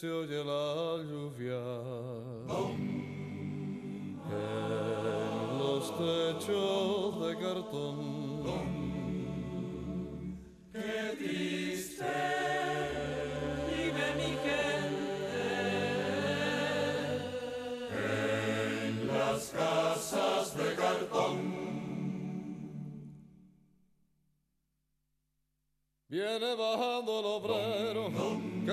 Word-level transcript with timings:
se 0.00 0.08
oye 0.08 0.44
la 0.44 1.02
lluvia. 1.02 1.58
En 4.30 5.58
los 5.58 5.90
techos 5.98 7.26
de 7.26 7.36
cartón. 7.36 8.27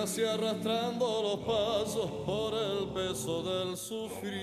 Casi 0.06 0.24
arrastrando 0.24 1.24
los 1.24 1.40
pasos 1.40 2.12
por 2.28 2.54
el 2.54 2.90
peso 2.94 3.42
del 3.42 3.76
sufrir. 3.76 4.36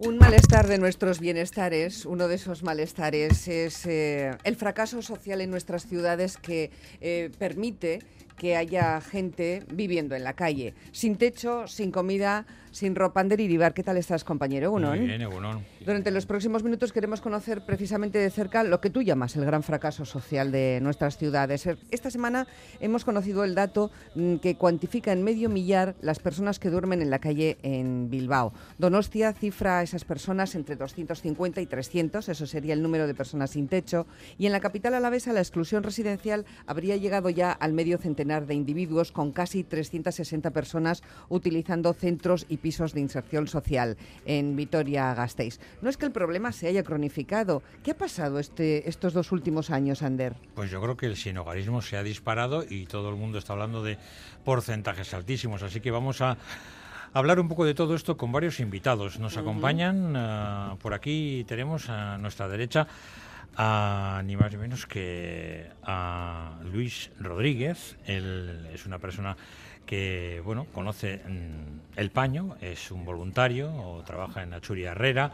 Un 0.00 0.16
malestar 0.16 0.68
de 0.68 0.78
nuestros 0.78 1.18
bienestares, 1.18 2.06
uno 2.06 2.28
de 2.28 2.36
esos 2.36 2.62
malestares 2.62 3.48
es 3.48 3.84
eh, 3.84 4.30
el 4.44 4.54
fracaso 4.54 5.02
social 5.02 5.40
en 5.40 5.50
nuestras 5.50 5.86
ciudades 5.86 6.36
que 6.36 6.70
eh, 7.00 7.30
permite 7.36 7.98
que 8.38 8.56
haya 8.56 9.00
gente 9.00 9.64
viviendo 9.70 10.14
en 10.14 10.24
la 10.24 10.34
calle, 10.34 10.74
sin 10.92 11.16
techo, 11.16 11.66
sin 11.66 11.90
comida, 11.90 12.46
sin 12.70 12.94
ropa. 12.94 13.20
Ander 13.20 13.40
Iribar, 13.40 13.74
¿qué 13.74 13.82
tal 13.82 13.96
estás, 13.96 14.22
compañero? 14.22 14.70
Muy 14.70 15.00
bien, 15.00 15.20
Egunon. 15.20 15.64
Durante 15.84 16.10
los 16.10 16.24
próximos 16.26 16.62
minutos 16.62 16.92
queremos 16.92 17.20
conocer 17.20 17.64
precisamente 17.66 18.18
de 18.18 18.30
cerca 18.30 18.62
lo 18.62 18.80
que 18.80 18.90
tú 18.90 19.02
llamas 19.02 19.34
el 19.36 19.44
gran 19.44 19.62
fracaso 19.62 20.04
social 20.04 20.52
de 20.52 20.78
nuestras 20.82 21.18
ciudades. 21.18 21.68
Esta 21.90 22.10
semana 22.10 22.46
hemos 22.80 23.04
conocido 23.04 23.42
el 23.42 23.54
dato 23.54 23.90
mm, 24.14 24.36
que 24.36 24.54
cuantifica 24.54 25.12
en 25.12 25.24
medio 25.24 25.48
millar 25.48 25.96
las 26.00 26.20
personas 26.20 26.60
que 26.60 26.70
duermen 26.70 27.02
en 27.02 27.10
la 27.10 27.18
calle 27.18 27.58
en 27.62 28.08
Bilbao. 28.08 28.52
Donostia 28.78 29.32
cifra 29.32 29.82
esas 29.88 30.04
personas 30.04 30.54
entre 30.54 30.76
250 30.76 31.60
y 31.60 31.66
300, 31.66 32.28
eso 32.28 32.46
sería 32.46 32.74
el 32.74 32.82
número 32.82 33.06
de 33.06 33.14
personas 33.14 33.50
sin 33.50 33.68
techo, 33.68 34.06
y 34.38 34.46
en 34.46 34.52
la 34.52 34.60
capital 34.60 34.94
alavesa 34.94 35.32
la 35.32 35.40
exclusión 35.40 35.82
residencial 35.82 36.44
habría 36.66 36.96
llegado 36.96 37.30
ya 37.30 37.52
al 37.52 37.72
medio 37.72 37.98
centenar 37.98 38.46
de 38.46 38.54
individuos 38.54 39.12
con 39.12 39.32
casi 39.32 39.64
360 39.64 40.50
personas 40.50 41.02
utilizando 41.28 41.92
centros 41.94 42.46
y 42.48 42.58
pisos 42.58 42.92
de 42.92 43.00
inserción 43.00 43.48
social 43.48 43.96
en 44.26 44.56
Vitoria-Gasteiz. 44.56 45.58
No 45.82 45.90
es 45.90 45.96
que 45.96 46.06
el 46.06 46.12
problema 46.12 46.52
se 46.52 46.68
haya 46.68 46.82
cronificado. 46.82 47.62
¿Qué 47.82 47.92
ha 47.92 47.98
pasado 47.98 48.38
este, 48.38 48.88
estos 48.88 49.14
dos 49.14 49.32
últimos 49.32 49.70
años, 49.70 50.02
Ander? 50.02 50.34
Pues 50.54 50.70
yo 50.70 50.80
creo 50.80 50.96
que 50.96 51.06
el 51.06 51.16
sinogarismo 51.16 51.82
se 51.82 51.96
ha 51.96 52.02
disparado 52.02 52.64
y 52.68 52.86
todo 52.86 53.08
el 53.10 53.16
mundo 53.16 53.38
está 53.38 53.54
hablando 53.54 53.82
de 53.82 53.98
porcentajes 54.44 55.14
altísimos. 55.14 55.62
Así 55.62 55.80
que 55.80 55.90
vamos 55.90 56.20
a 56.20 56.36
hablar 57.12 57.40
un 57.40 57.48
poco 57.48 57.64
de 57.64 57.74
todo 57.74 57.94
esto 57.94 58.16
con 58.16 58.32
varios 58.32 58.60
invitados. 58.60 59.18
Nos 59.18 59.36
acompañan 59.36 60.16
uh, 60.16 60.76
por 60.78 60.94
aquí, 60.94 61.44
tenemos 61.48 61.88
a 61.88 62.18
nuestra 62.18 62.48
derecha 62.48 62.86
a 63.56 64.22
ni 64.24 64.36
más 64.36 64.52
ni 64.52 64.58
menos 64.58 64.86
que 64.86 65.68
a 65.82 66.58
Luis 66.72 67.10
Rodríguez. 67.18 67.96
Él 68.06 68.68
es 68.72 68.86
una 68.86 68.98
persona 68.98 69.36
que 69.88 70.42
bueno 70.44 70.66
conoce 70.74 71.22
mm, 71.26 71.98
el 71.98 72.10
paño, 72.10 72.56
es 72.60 72.90
un 72.90 73.06
voluntario 73.06 73.74
o 73.74 74.02
trabaja 74.02 74.42
en 74.42 74.52
Achuri 74.52 74.84
Herrera 74.84 75.32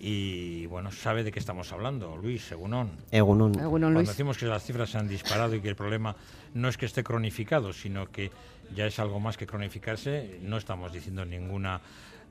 y 0.00 0.66
bueno 0.66 0.90
sabe 0.90 1.22
de 1.22 1.30
qué 1.30 1.38
estamos 1.38 1.72
hablando. 1.72 2.16
Luis, 2.16 2.50
Egunon. 2.50 2.90
Egunon. 3.12 3.54
Cuando 3.54 4.00
decimos 4.00 4.36
que 4.36 4.46
las 4.46 4.64
cifras 4.64 4.90
se 4.90 4.98
han 4.98 5.06
disparado 5.06 5.54
y 5.54 5.60
que 5.60 5.68
el 5.68 5.76
problema 5.76 6.16
no 6.54 6.68
es 6.68 6.76
que 6.76 6.86
esté 6.86 7.02
cronificado, 7.02 7.72
sino 7.72 8.10
que 8.10 8.30
ya 8.74 8.86
es 8.86 8.98
algo 8.98 9.20
más 9.20 9.36
que 9.36 9.46
cronificarse, 9.46 10.38
no 10.42 10.56
estamos 10.56 10.92
diciendo 10.92 11.24
ninguna 11.24 11.80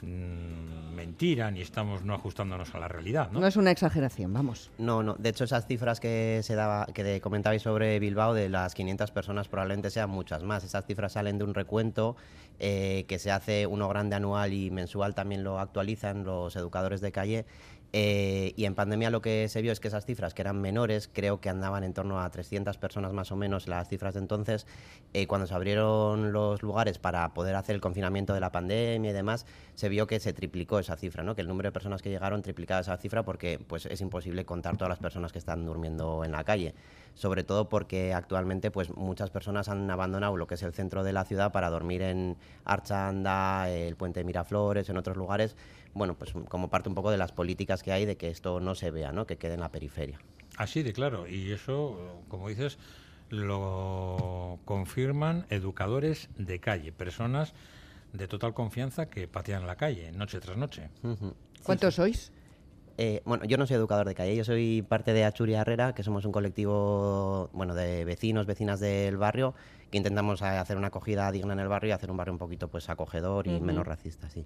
Mm, 0.03 0.95
mentira 0.95 1.51
ni 1.51 1.61
estamos 1.61 2.03
no 2.03 2.15
ajustándonos 2.15 2.73
a 2.73 2.79
la 2.79 2.87
realidad, 2.87 3.29
¿no? 3.31 3.39
No 3.39 3.45
es 3.45 3.55
una 3.55 3.69
exageración, 3.69 4.33
vamos. 4.33 4.71
No, 4.79 5.03
no. 5.03 5.13
De 5.19 5.29
hecho, 5.29 5.43
esas 5.43 5.67
cifras 5.67 5.99
que 5.99 6.41
se 6.43 6.55
daba, 6.55 6.87
que 6.87 7.21
comentabais 7.21 7.61
sobre 7.61 7.99
Bilbao, 7.99 8.33
de 8.33 8.49
las 8.49 8.73
500 8.73 9.11
personas, 9.11 9.47
probablemente 9.47 9.91
sean 9.91 10.09
muchas 10.09 10.41
más. 10.41 10.63
Esas 10.63 10.87
cifras 10.87 11.11
salen 11.11 11.37
de 11.37 11.43
un 11.43 11.53
recuento 11.53 12.15
eh, 12.57 13.05
que 13.07 13.19
se 13.19 13.29
hace 13.29 13.67
uno 13.67 13.87
grande 13.89 14.15
anual 14.15 14.53
y 14.53 14.71
mensual 14.71 15.13
también 15.13 15.43
lo 15.43 15.59
actualizan 15.59 16.23
los 16.23 16.55
educadores 16.55 16.99
de 17.01 17.11
calle 17.11 17.45
eh, 17.93 18.53
y 18.55 18.65
en 18.65 18.75
pandemia 18.75 19.09
lo 19.09 19.21
que 19.21 19.49
se 19.49 19.61
vio 19.61 19.71
es 19.71 19.79
que 19.79 19.89
esas 19.89 20.05
cifras, 20.05 20.33
que 20.33 20.41
eran 20.41 20.61
menores, 20.61 21.09
creo 21.11 21.41
que 21.41 21.49
andaban 21.49 21.83
en 21.83 21.93
torno 21.93 22.21
a 22.21 22.29
300 22.29 22.77
personas 22.77 23.11
más 23.11 23.31
o 23.31 23.35
menos 23.35 23.67
las 23.67 23.89
cifras 23.89 24.13
de 24.13 24.21
entonces, 24.21 24.65
eh, 25.13 25.27
cuando 25.27 25.45
se 25.45 25.53
abrieron 25.53 26.31
los 26.31 26.63
lugares 26.63 26.99
para 26.99 27.33
poder 27.33 27.55
hacer 27.55 27.75
el 27.75 27.81
confinamiento 27.81 28.33
de 28.33 28.39
la 28.39 28.51
pandemia 28.51 29.11
y 29.11 29.13
demás, 29.13 29.45
se 29.75 29.89
vio 29.89 30.07
que 30.07 30.19
se 30.19 30.31
triplicó 30.31 30.79
esa 30.79 30.95
cifra, 30.95 31.23
¿no? 31.23 31.35
que 31.35 31.41
el 31.41 31.47
número 31.47 31.67
de 31.67 31.73
personas 31.73 32.01
que 32.01 32.09
llegaron 32.09 32.41
triplicaba 32.41 32.81
esa 32.81 32.95
cifra 32.97 33.23
porque 33.23 33.59
pues, 33.67 33.85
es 33.85 33.99
imposible 33.99 34.45
contar 34.45 34.77
todas 34.77 34.89
las 34.89 34.99
personas 34.99 35.33
que 35.33 35.39
están 35.39 35.65
durmiendo 35.65 36.23
en 36.23 36.31
la 36.31 36.43
calle 36.43 36.73
sobre 37.13 37.43
todo 37.43 37.69
porque 37.69 38.13
actualmente 38.13 38.71
pues 38.71 38.95
muchas 38.95 39.29
personas 39.29 39.69
han 39.69 39.89
abandonado 39.89 40.37
lo 40.37 40.47
que 40.47 40.55
es 40.55 40.63
el 40.63 40.73
centro 40.73 41.03
de 41.03 41.13
la 41.13 41.25
ciudad 41.25 41.51
para 41.51 41.69
dormir 41.69 42.01
en 42.01 42.37
Archanda, 42.65 43.69
el 43.69 43.95
puente 43.95 44.21
de 44.21 44.23
Miraflores, 44.23 44.89
en 44.89 44.97
otros 44.97 45.17
lugares, 45.17 45.55
bueno, 45.93 46.15
pues 46.15 46.33
como 46.47 46.69
parte 46.69 46.89
un 46.89 46.95
poco 46.95 47.11
de 47.11 47.17
las 47.17 47.31
políticas 47.31 47.83
que 47.83 47.91
hay 47.91 48.05
de 48.05 48.17
que 48.17 48.29
esto 48.29 48.59
no 48.59 48.75
se 48.75 48.91
vea, 48.91 49.11
¿no? 49.11 49.25
que 49.25 49.37
quede 49.37 49.55
en 49.55 49.59
la 49.59 49.71
periferia. 49.71 50.19
Así 50.57 50.83
de 50.83 50.93
claro, 50.93 51.27
y 51.27 51.51
eso, 51.51 52.23
como 52.27 52.49
dices, 52.49 52.77
lo 53.29 54.59
confirman 54.65 55.45
educadores 55.49 56.29
de 56.37 56.59
calle, 56.59 56.91
personas 56.91 57.53
de 58.13 58.27
total 58.27 58.53
confianza 58.53 59.09
que 59.09 59.27
patean 59.27 59.65
la 59.65 59.77
calle 59.77 60.11
noche 60.11 60.39
tras 60.39 60.57
noche. 60.57 60.89
¿Cuántos 61.63 61.95
sois? 61.95 62.31
Eh, 62.97 63.21
bueno, 63.25 63.45
yo 63.45 63.57
no 63.57 63.65
soy 63.65 63.77
educador 63.77 64.07
de 64.07 64.13
calle, 64.13 64.35
yo 64.35 64.43
soy 64.43 64.81
parte 64.87 65.13
de 65.13 65.23
Achuria 65.23 65.61
Herrera, 65.61 65.95
que 65.95 66.03
somos 66.03 66.25
un 66.25 66.31
colectivo 66.31 67.49
bueno, 67.53 67.73
de 67.73 68.05
vecinos, 68.05 68.45
vecinas 68.45 68.79
del 68.79 69.17
barrio, 69.17 69.55
que 69.89 69.97
intentamos 69.97 70.41
hacer 70.41 70.77
una 70.77 70.87
acogida 70.87 71.31
digna 71.31 71.53
en 71.53 71.59
el 71.59 71.67
barrio 71.67 71.89
y 71.89 71.91
hacer 71.93 72.11
un 72.11 72.17
barrio 72.17 72.33
un 72.33 72.37
poquito 72.37 72.67
pues 72.67 72.89
acogedor 72.89 73.47
y 73.47 73.59
menos 73.59 73.87
racista, 73.87 74.29
sí. 74.29 74.45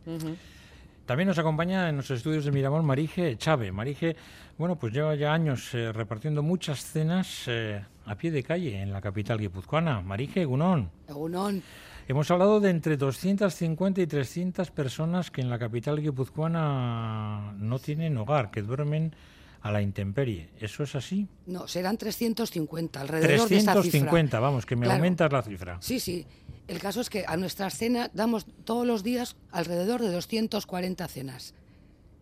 También 1.05 1.27
nos 1.27 1.38
acompaña 1.38 1.88
en 1.89 1.97
los 1.97 2.09
estudios 2.09 2.45
de 2.45 2.51
Miramón 2.51 2.83
Marije 2.83 3.38
Chávez. 3.38 3.71
Marije, 3.71 4.16
bueno, 4.57 4.75
pues 4.75 4.91
lleva 4.91 5.13
ya 5.13 5.33
años 5.33 5.71
eh, 5.75 5.91
repartiendo 5.91 6.41
muchas 6.41 6.83
cenas 6.83 7.43
eh, 7.45 7.83
a 8.05 8.16
pie 8.16 8.31
de 8.31 8.41
calle 8.41 8.81
en 8.81 8.91
la 8.91 9.01
capital 9.01 9.39
guipuzcoana. 9.39 10.01
Marije, 10.01 10.45
Gunón. 10.45 10.89
Gunón. 11.07 11.61
Hemos 12.07 12.29
hablado 12.31 12.59
de 12.59 12.71
entre 12.71 12.97
250 12.97 14.01
y 14.01 14.07
300 14.07 14.71
personas 14.71 15.29
que 15.29 15.41
en 15.41 15.49
la 15.49 15.59
capital 15.59 16.01
guipuzcoana 16.01 17.53
no 17.57 17.77
tienen 17.77 18.17
hogar, 18.17 18.49
que 18.49 18.63
duermen 18.63 19.15
a 19.61 19.71
la 19.71 19.81
intemperie. 19.81 20.49
¿Eso 20.59 20.83
es 20.83 20.94
así? 20.94 21.27
No, 21.47 21.67
serán 21.67 21.97
350, 21.97 23.01
alrededor 23.01 23.47
350, 23.47 23.55
de 23.55 23.57
esa 23.57 23.83
cifra. 23.83 24.11
350, 24.11 24.39
vamos, 24.39 24.65
que 24.65 24.75
me 24.75 24.91
aumentas 24.91 25.31
la 25.31 25.41
cifra. 25.41 25.77
Sí, 25.81 25.99
sí. 25.99 26.25
El 26.67 26.79
caso 26.79 27.01
es 27.01 27.09
que 27.09 27.25
a 27.27 27.37
nuestra 27.37 27.69
cena 27.69 28.09
damos 28.13 28.45
todos 28.63 28.87
los 28.87 29.03
días 29.03 29.35
alrededor 29.51 30.01
de 30.01 30.11
240 30.11 31.07
cenas. 31.07 31.53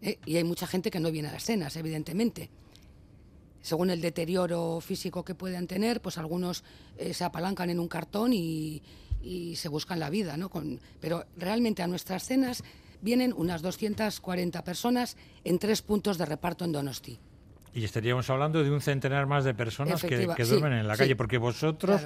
¿eh? 0.01 0.19
Y 0.25 0.37
hay 0.37 0.43
mucha 0.43 0.67
gente 0.67 0.91
que 0.91 0.99
no 0.99 1.11
viene 1.11 1.29
a 1.29 1.31
las 1.31 1.43
cenas, 1.43 1.75
evidentemente. 1.77 2.49
Según 3.61 3.89
el 3.89 4.01
deterioro 4.01 4.81
físico 4.81 5.23
que 5.23 5.35
puedan 5.35 5.67
tener, 5.67 6.01
pues 6.01 6.17
algunos 6.17 6.65
eh, 6.97 7.13
se 7.13 7.23
apalancan 7.23 7.69
en 7.69 7.79
un 7.79 7.87
cartón 7.87 8.33
y, 8.33 8.83
y 9.21 9.55
se 9.55 9.69
buscan 9.69 9.99
la 9.99 10.09
vida, 10.09 10.35
¿no? 10.35 10.49
Con, 10.49 10.81
pero 10.99 11.25
realmente 11.37 11.81
a 11.81 11.87
nuestras 11.87 12.25
cenas 12.25 12.63
vienen 13.01 13.33
unas 13.35 13.61
240 13.61 14.63
personas 14.63 15.17
en 15.45 15.59
tres 15.59 15.81
puntos 15.81 16.17
de 16.17 16.25
reparto 16.25 16.65
en 16.65 16.73
Donosti. 16.73 17.19
Y 17.73 17.83
estaríamos 17.83 18.29
hablando 18.29 18.63
de 18.63 18.69
un 18.69 18.81
centenar 18.81 19.25
más 19.25 19.45
de 19.45 19.53
personas 19.53 20.01
que, 20.01 20.25
duermen 20.25 20.73
en 20.73 20.87
la 20.87 20.95
calle, 20.95 21.15
porque 21.15 21.37
vosotros 21.37 22.01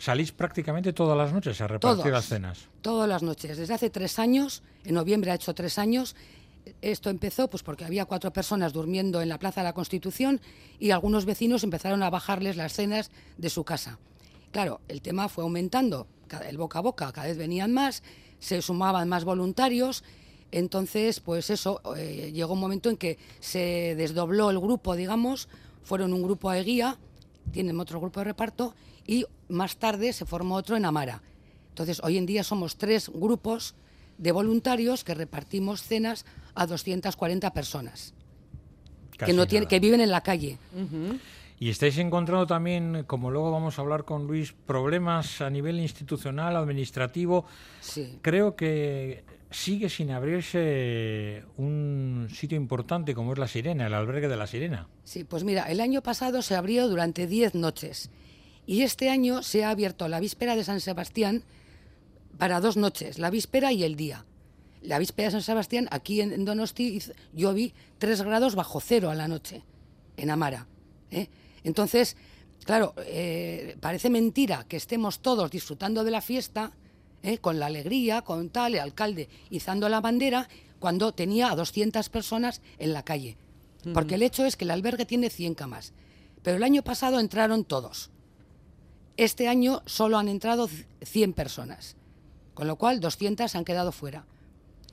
salís 0.00 0.32
prácticamente 0.32 0.92
todas 0.92 1.16
las 1.16 1.32
noches 1.32 1.60
a 1.60 1.68
repartir 1.68 2.10
las 2.10 2.24
cenas. 2.24 2.68
Todas 2.80 3.08
las 3.08 3.22
noches. 3.22 3.58
Desde 3.58 3.74
hace 3.74 3.90
tres 3.90 4.18
años, 4.18 4.62
en 4.84 4.94
noviembre 4.94 5.30
ha 5.30 5.34
hecho 5.34 5.54
tres 5.54 5.78
años, 5.78 6.16
esto 6.80 7.10
empezó 7.10 7.48
pues 7.48 7.62
porque 7.62 7.84
había 7.84 8.06
cuatro 8.06 8.32
personas 8.32 8.72
durmiendo 8.72 9.20
en 9.20 9.28
la 9.28 9.38
Plaza 9.38 9.60
de 9.60 9.66
la 9.66 9.74
Constitución 9.74 10.40
y 10.78 10.90
algunos 10.90 11.26
vecinos 11.26 11.64
empezaron 11.64 12.02
a 12.02 12.10
bajarles 12.10 12.56
las 12.56 12.72
cenas 12.72 13.10
de 13.36 13.50
su 13.50 13.64
casa. 13.64 13.98
Claro, 14.52 14.80
el 14.88 15.02
tema 15.02 15.28
fue 15.28 15.44
aumentando, 15.44 16.06
el 16.48 16.56
boca 16.56 16.78
a 16.78 16.82
boca, 16.82 17.12
cada 17.12 17.26
vez 17.26 17.36
venían 17.36 17.72
más, 17.72 18.02
se 18.38 18.62
sumaban 18.62 19.08
más 19.08 19.24
voluntarios, 19.24 20.02
entonces, 20.50 21.20
pues 21.20 21.50
eso, 21.50 21.80
eh, 21.96 22.32
llegó 22.34 22.54
un 22.54 22.60
momento 22.60 22.90
en 22.90 22.96
que 22.96 23.18
se 23.38 23.94
desdobló 23.96 24.50
el 24.50 24.58
grupo, 24.58 24.96
digamos, 24.96 25.48
fueron 25.84 26.12
un 26.12 26.22
grupo 26.22 26.50
a 26.50 26.58
Eguía, 26.58 26.98
tienen 27.52 27.78
otro 27.78 28.00
grupo 28.00 28.20
de 28.20 28.24
reparto, 28.24 28.74
y 29.10 29.26
más 29.48 29.76
tarde 29.76 30.12
se 30.12 30.24
formó 30.24 30.54
otro 30.54 30.76
en 30.76 30.84
Amara. 30.84 31.20
Entonces, 31.70 32.00
hoy 32.04 32.16
en 32.16 32.26
día 32.26 32.44
somos 32.44 32.76
tres 32.76 33.10
grupos 33.12 33.74
de 34.18 34.30
voluntarios 34.30 35.02
que 35.02 35.14
repartimos 35.14 35.82
cenas 35.82 36.24
a 36.54 36.66
240 36.66 37.52
personas 37.52 38.14
que, 39.18 39.32
no 39.32 39.48
tiene, 39.48 39.64
nada. 39.64 39.68
que 39.68 39.80
viven 39.80 40.00
en 40.00 40.12
la 40.12 40.20
calle. 40.20 40.58
Y 41.58 41.70
estáis 41.70 41.98
encontrando 41.98 42.46
también, 42.46 43.02
como 43.08 43.32
luego 43.32 43.50
vamos 43.50 43.80
a 43.80 43.82
hablar 43.82 44.04
con 44.04 44.28
Luis, 44.28 44.52
problemas 44.52 45.40
a 45.40 45.50
nivel 45.50 45.80
institucional, 45.80 46.54
administrativo. 46.54 47.46
Sí. 47.80 48.16
Creo 48.22 48.54
que 48.54 49.24
sigue 49.50 49.88
sin 49.88 50.12
abrirse 50.12 51.42
un 51.56 52.28
sitio 52.32 52.56
importante 52.56 53.12
como 53.12 53.32
es 53.32 53.40
La 53.40 53.48
Sirena, 53.48 53.88
el 53.88 53.94
albergue 53.94 54.28
de 54.28 54.36
La 54.36 54.46
Sirena. 54.46 54.86
Sí, 55.02 55.24
pues 55.24 55.42
mira, 55.42 55.64
el 55.64 55.80
año 55.80 56.00
pasado 56.00 56.42
se 56.42 56.54
abrió 56.54 56.88
durante 56.88 57.26
10 57.26 57.56
noches 57.56 58.08
y 58.70 58.84
este 58.84 59.10
año 59.10 59.42
se 59.42 59.64
ha 59.64 59.70
abierto 59.70 60.06
la 60.06 60.20
víspera 60.20 60.54
de 60.54 60.62
San 60.62 60.80
Sebastián 60.80 61.42
para 62.38 62.60
dos 62.60 62.76
noches, 62.76 63.18
la 63.18 63.28
víspera 63.28 63.72
y 63.72 63.82
el 63.82 63.96
día. 63.96 64.26
La 64.80 65.00
víspera 65.00 65.26
de 65.26 65.32
San 65.32 65.42
Sebastián, 65.42 65.88
aquí 65.90 66.20
en, 66.20 66.44
Donosti, 66.44 67.02
yo 67.32 67.52
vi 67.52 67.74
3 67.98 68.22
grados 68.22 68.54
bajo 68.54 68.78
cero 68.78 69.10
a 69.10 69.16
la 69.16 69.26
noche, 69.26 69.64
en 70.16 70.30
Amara. 70.30 70.68
¿eh? 71.10 71.26
Entonces, 71.64 72.16
claro, 72.64 72.94
eh, 72.98 73.76
parece 73.80 74.08
mentira 74.08 74.64
que 74.68 74.76
estemos 74.76 75.18
todos 75.18 75.50
disfrutando 75.50 76.04
de 76.04 76.12
la 76.12 76.20
fiesta, 76.20 76.70
¿eh? 77.24 77.38
con 77.38 77.58
la 77.58 77.66
alegría, 77.66 78.22
con 78.22 78.50
tal, 78.50 78.74
el 78.74 78.80
alcalde 78.80 79.28
izando 79.50 79.88
la 79.88 80.00
bandera, 80.00 80.48
cuando 80.78 81.12
tenía 81.12 81.50
a 81.50 81.56
200 81.56 82.08
personas 82.08 82.62
en 82.78 82.92
la 82.92 83.02
calle. 83.02 83.36
Porque 83.92 84.14
el 84.14 84.22
hecho 84.22 84.44
es 84.44 84.54
que 84.54 84.64
el 84.64 84.70
albergue 84.70 85.06
tiene 85.06 85.28
100 85.28 85.56
camas. 85.56 85.92
Pero 86.44 86.56
el 86.56 86.62
año 86.62 86.84
pasado 86.84 87.18
entraron 87.18 87.64
todos. 87.64 88.12
Este 89.16 89.48
año 89.48 89.82
solo 89.86 90.18
han 90.18 90.28
entrado 90.28 90.68
100 91.02 91.32
personas. 91.32 91.96
Con 92.54 92.66
lo 92.66 92.76
cual, 92.76 93.00
200 93.00 93.54
han 93.54 93.64
quedado 93.64 93.92
fuera. 93.92 94.26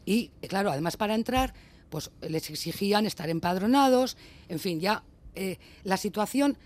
Y, 0.06 0.32
eh, 0.42 0.48
claro, 0.48 0.72
además 0.72 0.98
para 0.98 1.16
entrar, 1.16 1.54
pues 1.90 2.12
les 2.22 2.50
exigían 2.50 3.06
estar 3.06 3.30
empadronados, 3.30 4.18
en 4.48 4.60
fin, 4.60 4.80
ya 4.80 5.04
eh, 5.36 5.58
la 5.84 5.98
situación, 5.98 6.58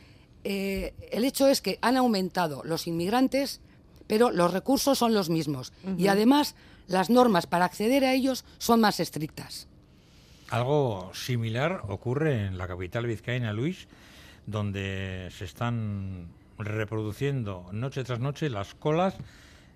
eh, 0.44 0.94
el 1.12 1.26
hecho 1.26 1.48
es 1.48 1.62
que 1.62 1.78
han 1.82 1.98
aumentado 1.98 2.62
los 2.64 2.88
inmigrantes, 2.88 3.62
pero 4.08 4.32
los 4.32 4.54
recursos 4.54 4.98
son 4.98 5.14
los 5.14 5.30
mismos. 5.30 5.74
Y 5.98 6.08
además, 6.08 6.56
las 6.88 7.10
normas 7.10 7.48
para 7.48 7.66
acceder 7.66 8.04
a 8.04 8.14
ellos 8.14 8.46
son 8.58 8.82
más 8.82 9.00
estrictas. 9.00 9.68
Algo 10.50 11.12
similar 11.14 11.82
ocurre 11.88 12.48
en 12.48 12.58
la 12.58 12.68
capital 12.68 13.08
vizcaína, 13.08 13.54
Luis, 13.54 13.88
donde 14.46 15.30
se 15.32 15.46
están 15.46 16.28
reproduciendo 16.64 17.70
noche 17.72 18.04
tras 18.04 18.20
noche 18.20 18.50
las 18.50 18.76
colas 18.76 19.18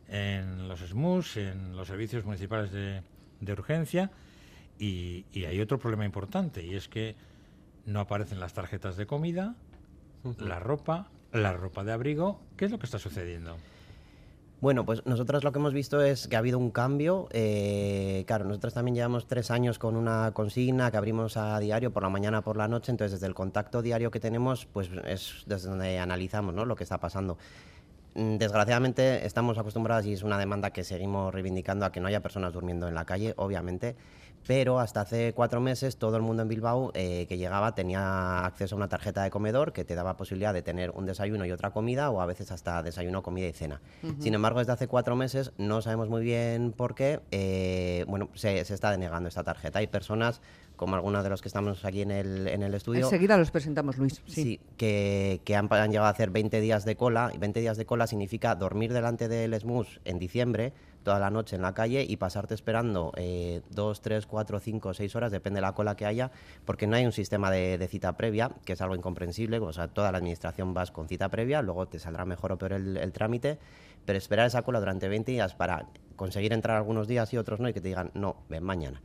en 0.07 0.67
los 0.67 0.79
SMUS, 0.79 1.37
en 1.37 1.75
los 1.75 1.87
servicios 1.87 2.25
municipales 2.25 2.71
de, 2.71 3.01
de 3.41 3.51
urgencia, 3.53 4.11
y, 4.77 5.25
y 5.31 5.45
hay 5.45 5.59
otro 5.61 5.79
problema 5.79 6.05
importante, 6.05 6.65
y 6.65 6.75
es 6.75 6.87
que 6.87 7.15
no 7.85 7.99
aparecen 7.99 8.39
las 8.39 8.53
tarjetas 8.53 8.97
de 8.97 9.05
comida, 9.05 9.55
la 10.39 10.59
ropa, 10.59 11.09
la 11.31 11.53
ropa 11.53 11.83
de 11.83 11.91
abrigo. 11.91 12.41
¿Qué 12.57 12.65
es 12.65 12.71
lo 12.71 12.79
que 12.79 12.85
está 12.85 12.99
sucediendo? 12.99 13.57
Bueno, 14.61 14.85
pues 14.85 15.05
nosotros 15.05 15.43
lo 15.43 15.51
que 15.51 15.59
hemos 15.59 15.73
visto 15.73 16.01
es 16.01 16.27
que 16.27 16.35
ha 16.35 16.39
habido 16.39 16.57
un 16.57 16.71
cambio. 16.71 17.27
eh, 17.31 18.23
claro, 18.25 18.45
nosotros 18.45 18.73
también 18.73 18.95
llevamos 18.95 19.27
tres 19.27 19.51
años 19.51 19.77
con 19.77 19.95
una 19.95 20.31
consigna 20.33 20.89
que 20.91 20.97
abrimos 20.97 21.37
a 21.37 21.59
diario 21.59 21.91
por 21.91 22.03
la 22.03 22.09
mañana, 22.09 22.41
por 22.41 22.57
la 22.57 22.67
noche. 22.67 22.91
Entonces, 22.91 23.13
desde 23.19 23.27
el 23.27 23.35
contacto 23.35 23.81
diario 23.81 24.11
que 24.11 24.19
tenemos, 24.19 24.65
pues 24.65 24.89
es 25.05 25.43
desde 25.45 25.69
donde 25.69 25.99
analizamos 25.99 26.53
¿no? 26.55 26.65
lo 26.65 26.75
que 26.75 26.83
está 26.83 26.99
pasando. 26.99 27.37
Mm, 28.15 28.37
Desgraciadamente 28.37 29.25
estamos 29.25 29.57
acostumbrados 29.57 30.05
y 30.05 30.13
es 30.13 30.23
una 30.23 30.37
demanda 30.39 30.71
que 30.71 30.83
seguimos 30.83 31.33
reivindicando 31.33 31.85
a 31.85 31.91
que 31.91 31.99
no 31.99 32.07
haya 32.07 32.21
personas 32.21 32.53
durmiendo 32.53 32.87
en 32.87 32.95
la 32.95 33.05
calle, 33.05 33.33
obviamente, 33.37 33.95
pero 34.47 34.80
hasta 34.80 35.01
hace 35.01 35.33
cuatro 35.33 35.59
meses 35.62 35.97
todo 35.97 36.18
el 36.18 36.21
mundo 36.21 36.44
en 36.44 36.47
Bilbao 36.50 36.92
eh, 36.94 37.25
que 37.27 37.38
llegaba 37.38 37.74
tenía 37.74 38.45
acceso 38.45 38.75
a 38.75 38.77
una 38.77 38.88
tarjeta 38.88 39.24
de 39.24 39.31
comedor 39.31 39.74
que 39.74 39.83
te 39.83 39.95
daba 39.95 40.18
posibilidad 40.18 40.53
de 40.53 40.62
tener 40.62 40.92
un 40.92 41.06
desayuno 41.06 41.45
y 41.45 41.51
otra 41.51 41.71
comida 41.71 42.09
o 42.09 42.21
a 42.21 42.25
veces 42.25 42.51
hasta 42.51 42.81
desayuno, 42.83 43.24
comida 43.24 43.47
y 43.47 43.53
cena. 43.53 43.81
Sin 44.19 44.33
embargo, 44.33 44.59
desde 44.59 44.74
hace 44.74 44.88
cuatro 44.88 45.15
meses 45.15 45.51
no 45.57 45.81
sabemos 45.81 46.09
muy 46.09 46.24
bien 46.24 46.74
por 46.74 46.95
qué, 46.95 47.21
eh, 47.31 48.06
bueno, 48.07 48.30
se, 48.33 48.63
se 48.65 48.74
está 48.74 48.92
denegando 48.92 49.30
esta 49.30 49.44
tarjeta. 49.44 49.80
Hay 49.80 49.88
personas, 49.88 50.42
como 50.75 50.95
algunos 50.95 51.24
de 51.24 51.30
los 51.30 51.41
que 51.41 51.48
estamos 51.48 51.83
aquí 51.86 52.01
en 52.01 52.12
el, 52.12 52.48
en 52.48 52.63
el 52.63 52.74
estudio, 52.74 53.06
Enseguida 53.06 53.38
los 53.38 53.51
presentamos, 53.51 53.98
Luis. 53.98 54.21
Sí. 54.27 54.44
Sí, 54.44 54.59
que, 54.77 55.41
que 55.44 55.56
han, 55.56 55.68
han 55.71 55.89
llegado 55.89 56.07
a 56.07 56.12
hacer 56.12 56.30
20 56.30 56.59
días 56.62 56.86
de 56.86 56.95
cola. 56.95 57.31
Y 57.33 57.38
20 57.38 57.59
días 57.59 57.77
de 57.77 57.86
cola 57.86 58.07
significa 58.07 58.56
dormir 58.56 58.94
delante 58.94 59.27
del 59.27 59.59
SMUS 59.59 60.01
en 60.06 60.19
diciembre, 60.19 60.74
toda 61.05 61.19
la 61.19 61.29
noche 61.29 61.55
en 61.55 61.61
la 61.61 61.73
calle 61.73 62.05
y 62.05 62.17
pasarte 62.17 62.53
esperando 62.55 63.13
eh, 63.15 63.61
2, 63.69 64.01
3, 64.01 64.25
4, 64.25 64.59
5, 64.59 64.93
6 64.93 65.15
horas, 65.15 65.31
depende 65.31 65.59
de 65.59 65.61
la 65.61 65.73
cola 65.73 65.95
que 65.95 66.05
haya, 66.05 66.31
porque 66.65 66.87
no 66.87 66.97
hay 66.97 67.05
un 67.05 67.13
sistema 67.13 67.49
de, 67.51 67.77
de 67.77 67.87
cita 67.87 68.17
previa, 68.17 68.51
que 68.65 68.73
es 68.73 68.81
algo 68.81 68.95
incomprensible. 68.95 69.59
O 69.59 69.71
sea, 69.71 69.87
toda 69.87 70.11
la 70.11 70.17
administración 70.17 70.73
vas 70.73 70.91
con 70.91 71.07
cita 71.07 71.29
previa, 71.29 71.61
luego 71.61 71.87
te 71.87 71.99
saldrá 71.99 72.25
mejor 72.25 72.51
o 72.51 72.57
peor 72.57 72.73
el, 72.73 72.97
el 72.97 73.13
trámite, 73.13 73.59
pero 74.03 74.17
esperar 74.17 74.47
esa 74.47 74.63
cola 74.63 74.79
durante 74.79 75.07
20 75.07 75.31
días 75.31 75.53
para 75.53 75.87
conseguir 76.15 76.51
entrar 76.51 76.75
algunos 76.75 77.07
días 77.07 77.31
y 77.33 77.37
otros 77.37 77.59
no, 77.59 77.69
y 77.69 77.73
que 77.73 77.81
te 77.81 77.87
digan, 77.87 78.11
no, 78.15 78.37
ven 78.49 78.63
mañana. 78.63 79.01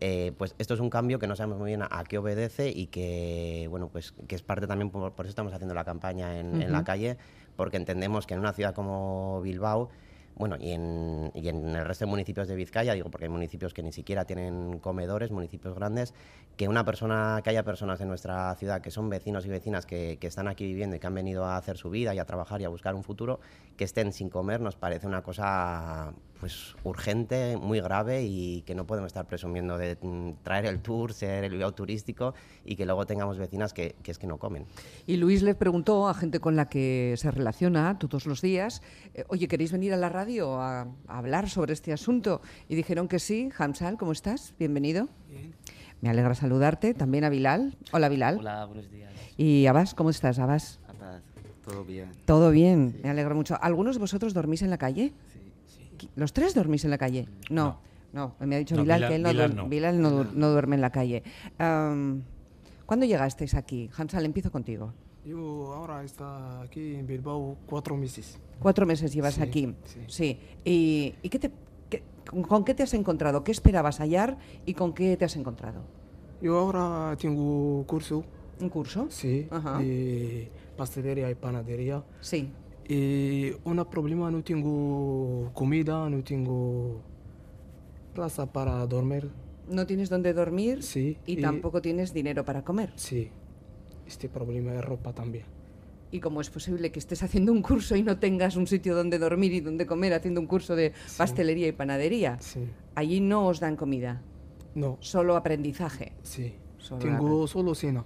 Eh, 0.00 0.32
pues 0.36 0.54
esto 0.58 0.74
es 0.74 0.80
un 0.80 0.90
cambio 0.90 1.18
que 1.18 1.26
no 1.28 1.36
sabemos 1.36 1.58
muy 1.58 1.68
bien 1.68 1.82
a, 1.82 1.88
a 1.90 2.02
qué 2.02 2.18
obedece 2.18 2.70
y 2.70 2.88
que 2.88 3.68
bueno 3.70 3.86
pues 3.86 4.10
que 4.26 4.34
es 4.34 4.42
parte 4.42 4.66
también 4.66 4.90
por, 4.90 5.12
por 5.12 5.26
eso 5.26 5.30
estamos 5.30 5.52
haciendo 5.52 5.74
la 5.74 5.84
campaña 5.84 6.40
en, 6.40 6.60
en 6.60 6.72
la 6.72 6.82
calle 6.82 7.18
porque 7.54 7.76
entendemos 7.76 8.26
que 8.26 8.34
en 8.34 8.40
una 8.40 8.52
ciudad 8.52 8.74
como 8.74 9.40
Bilbao 9.42 9.90
bueno 10.34 10.56
y 10.58 10.72
en, 10.72 11.30
y 11.34 11.48
en 11.48 11.76
el 11.76 11.84
resto 11.84 12.04
de 12.04 12.10
municipios 12.10 12.48
de 12.48 12.56
Vizcaya 12.56 12.94
digo 12.94 13.10
porque 13.10 13.26
hay 13.26 13.30
municipios 13.30 13.74
que 13.74 13.82
ni 13.82 13.92
siquiera 13.92 14.24
tienen 14.24 14.78
comedores 14.78 15.30
municipios 15.30 15.74
grandes 15.74 16.14
que 16.56 16.68
una 16.68 16.84
persona 16.84 17.40
que 17.42 17.50
haya 17.50 17.62
personas 17.62 18.00
en 18.00 18.08
nuestra 18.08 18.54
ciudad 18.56 18.80
que 18.80 18.90
son 18.90 19.08
vecinos 19.08 19.46
y 19.46 19.48
vecinas 19.48 19.86
que, 19.86 20.18
que 20.20 20.26
están 20.26 20.48
aquí 20.48 20.64
viviendo 20.64 20.96
y 20.96 20.98
que 20.98 21.06
han 21.06 21.14
venido 21.14 21.44
a 21.44 21.56
hacer 21.56 21.76
su 21.76 21.90
vida 21.90 22.14
y 22.14 22.18
a 22.18 22.24
trabajar 22.24 22.60
y 22.60 22.64
a 22.64 22.68
buscar 22.68 22.94
un 22.94 23.04
futuro 23.04 23.40
que 23.76 23.84
estén 23.84 24.12
sin 24.12 24.30
comer 24.30 24.60
nos 24.60 24.76
parece 24.76 25.06
una 25.06 25.22
cosa 25.22 26.12
pues 26.42 26.74
urgente, 26.82 27.56
muy 27.56 27.80
grave 27.80 28.24
y 28.24 28.62
que 28.62 28.74
no 28.74 28.84
podemos 28.84 29.06
estar 29.06 29.28
presumiendo 29.28 29.78
de 29.78 29.96
mm, 30.02 30.42
traer 30.42 30.66
el 30.66 30.80
tour, 30.80 31.12
ser 31.12 31.44
el 31.44 31.52
Bilbao 31.52 31.70
turístico 31.70 32.34
y 32.64 32.74
que 32.74 32.84
luego 32.84 33.06
tengamos 33.06 33.38
vecinas 33.38 33.72
que, 33.72 33.94
que 34.02 34.10
es 34.10 34.18
que 34.18 34.26
no 34.26 34.38
comen. 34.38 34.64
Y 35.06 35.18
Luis 35.18 35.44
le 35.44 35.54
preguntó 35.54 36.08
a 36.08 36.14
gente 36.14 36.40
con 36.40 36.56
la 36.56 36.68
que 36.68 37.14
se 37.16 37.30
relaciona 37.30 37.96
todos 37.96 38.26
los 38.26 38.42
días, 38.42 38.82
eh, 39.14 39.24
oye, 39.28 39.46
¿queréis 39.46 39.70
venir 39.70 39.94
a 39.94 39.96
la 39.96 40.08
radio 40.08 40.60
a, 40.60 40.80
a 40.80 41.18
hablar 41.18 41.48
sobre 41.48 41.74
este 41.74 41.92
asunto? 41.92 42.42
Y 42.68 42.74
dijeron 42.74 43.06
que 43.06 43.20
sí. 43.20 43.50
Hamsal, 43.56 43.96
¿cómo 43.96 44.10
estás? 44.10 44.52
Bienvenido. 44.58 45.06
Me 46.00 46.10
alegra 46.10 46.34
saludarte. 46.34 46.92
También 46.92 47.22
a 47.22 47.28
Bilal. 47.28 47.76
Hola, 47.92 48.08
Bilal. 48.08 48.38
Hola, 48.38 48.66
buenos 48.66 48.90
días. 48.90 49.12
Y 49.36 49.66
Abbas, 49.66 49.94
¿cómo 49.94 50.10
estás, 50.10 50.40
Abbas? 50.40 50.80
Abbas, 50.88 51.22
todo 51.64 51.84
bien. 51.84 52.10
Todo 52.24 52.50
bien, 52.50 52.98
me 53.00 53.10
alegro 53.10 53.36
mucho. 53.36 53.56
¿Algunos 53.62 53.94
de 53.94 54.00
vosotros 54.00 54.34
dormís 54.34 54.62
en 54.62 54.70
la 54.70 54.78
calle? 54.78 55.12
¿Los 56.16 56.32
tres 56.32 56.54
dormís 56.54 56.84
en 56.84 56.90
la 56.90 56.98
calle? 56.98 57.28
No, 57.50 57.78
no, 58.12 58.34
me 58.40 58.56
ha 58.56 58.58
dicho 58.58 58.76
No, 58.76 58.82
Bilal, 58.82 59.00
Bilal- 59.00 59.08
que 59.08 59.14
él 59.16 59.22
no, 59.22 59.28
Bilal 59.30 59.50
duer- 59.50 59.54
no. 59.56 59.68
Bilal 59.68 60.00
no 60.02 60.24
no 60.24 60.50
duerme 60.50 60.74
en 60.76 60.80
la 60.82 60.90
calle. 60.90 61.22
Am, 61.58 62.22
¿Cuándo 62.86 63.06
llegasteis 63.06 63.54
aquí? 63.54 63.88
Hansal, 63.96 64.24
empiezo 64.26 64.50
contigo. 64.50 64.92
Yo 65.24 65.72
ahora 65.72 66.02
está 66.02 66.60
aquí 66.62 66.96
en 66.96 67.06
Bilbao 67.06 67.56
cuatro 67.66 67.96
meses. 67.96 68.38
Cuatro 68.58 68.84
meses 68.86 69.12
llevas 69.14 69.34
Sí, 69.34 69.42
aquí. 69.42 69.74
sí. 69.84 70.00
Sí. 70.08 70.38
¿Y, 70.64 71.14
y 71.22 71.28
qué 71.28 71.38
te, 71.38 71.50
qué- 71.88 72.02
con, 72.28 72.42
con 72.42 72.64
qué 72.64 72.74
te 72.74 72.82
has 72.82 72.92
encontrado? 72.94 73.44
¿Qué 73.44 73.52
esperabas 73.52 73.98
hallar 74.00 74.36
y 74.66 74.74
con 74.74 74.92
qué 74.92 75.16
te 75.16 75.24
has 75.24 75.36
encontrado? 75.36 75.82
Yo 76.42 76.58
ahora 76.58 77.16
tengo 77.16 77.84
curso, 77.86 78.24
¿Un 78.60 78.68
curso? 78.68 79.06
sí, 79.10 79.46
Ajá. 79.50 79.78
de 79.78 80.50
pastelería 80.76 81.30
y 81.30 81.34
panadería. 81.36 82.02
Sí. 82.20 82.50
Y 82.88 83.52
un 83.64 83.84
problema, 83.90 84.30
no 84.30 84.42
tengo 84.42 85.50
comida, 85.54 86.08
no 86.10 86.22
tengo 86.24 87.00
plaza 88.14 88.46
para 88.52 88.86
dormir. 88.86 89.30
No 89.68 89.86
tienes 89.86 90.10
dónde 90.10 90.32
dormir 90.32 90.82
Sí, 90.82 91.16
y 91.24 91.38
y- 91.38 91.40
tampoco 91.40 91.80
tienes 91.80 92.12
dinero 92.12 92.44
para 92.44 92.62
comer. 92.64 92.92
Sí, 92.96 93.30
este 94.06 94.28
problema 94.28 94.74
es 94.74 94.84
ropa 94.84 95.12
también. 95.12 95.44
¿Y 96.10 96.20
cómo 96.20 96.42
es 96.42 96.50
posible 96.50 96.92
que 96.92 96.98
estés 96.98 97.22
haciendo 97.22 97.52
un 97.52 97.62
curso 97.62 97.96
y 97.96 98.02
no 98.02 98.18
tengas 98.18 98.56
un 98.56 98.66
sitio 98.66 98.94
donde 98.94 99.18
dormir 99.18 99.52
y 99.54 99.60
donde 99.60 99.86
comer 99.86 100.12
haciendo 100.12 100.40
un 100.42 100.46
curso 100.46 100.76
de 100.76 100.92
pastelería 101.16 101.68
y 101.68 101.72
panadería? 101.72 102.36
Sí, 102.40 102.66
Allí 102.94 103.20
no 103.20 103.46
os 103.46 103.60
dan 103.60 103.76
comida, 103.76 104.20
no, 104.74 104.98
solo 105.00 105.36
aprendizaje, 105.36 106.12
sí. 106.22 106.54
Solo 106.76 106.98
tengo 107.00 107.46
solo 107.46 107.74
cena. 107.74 108.04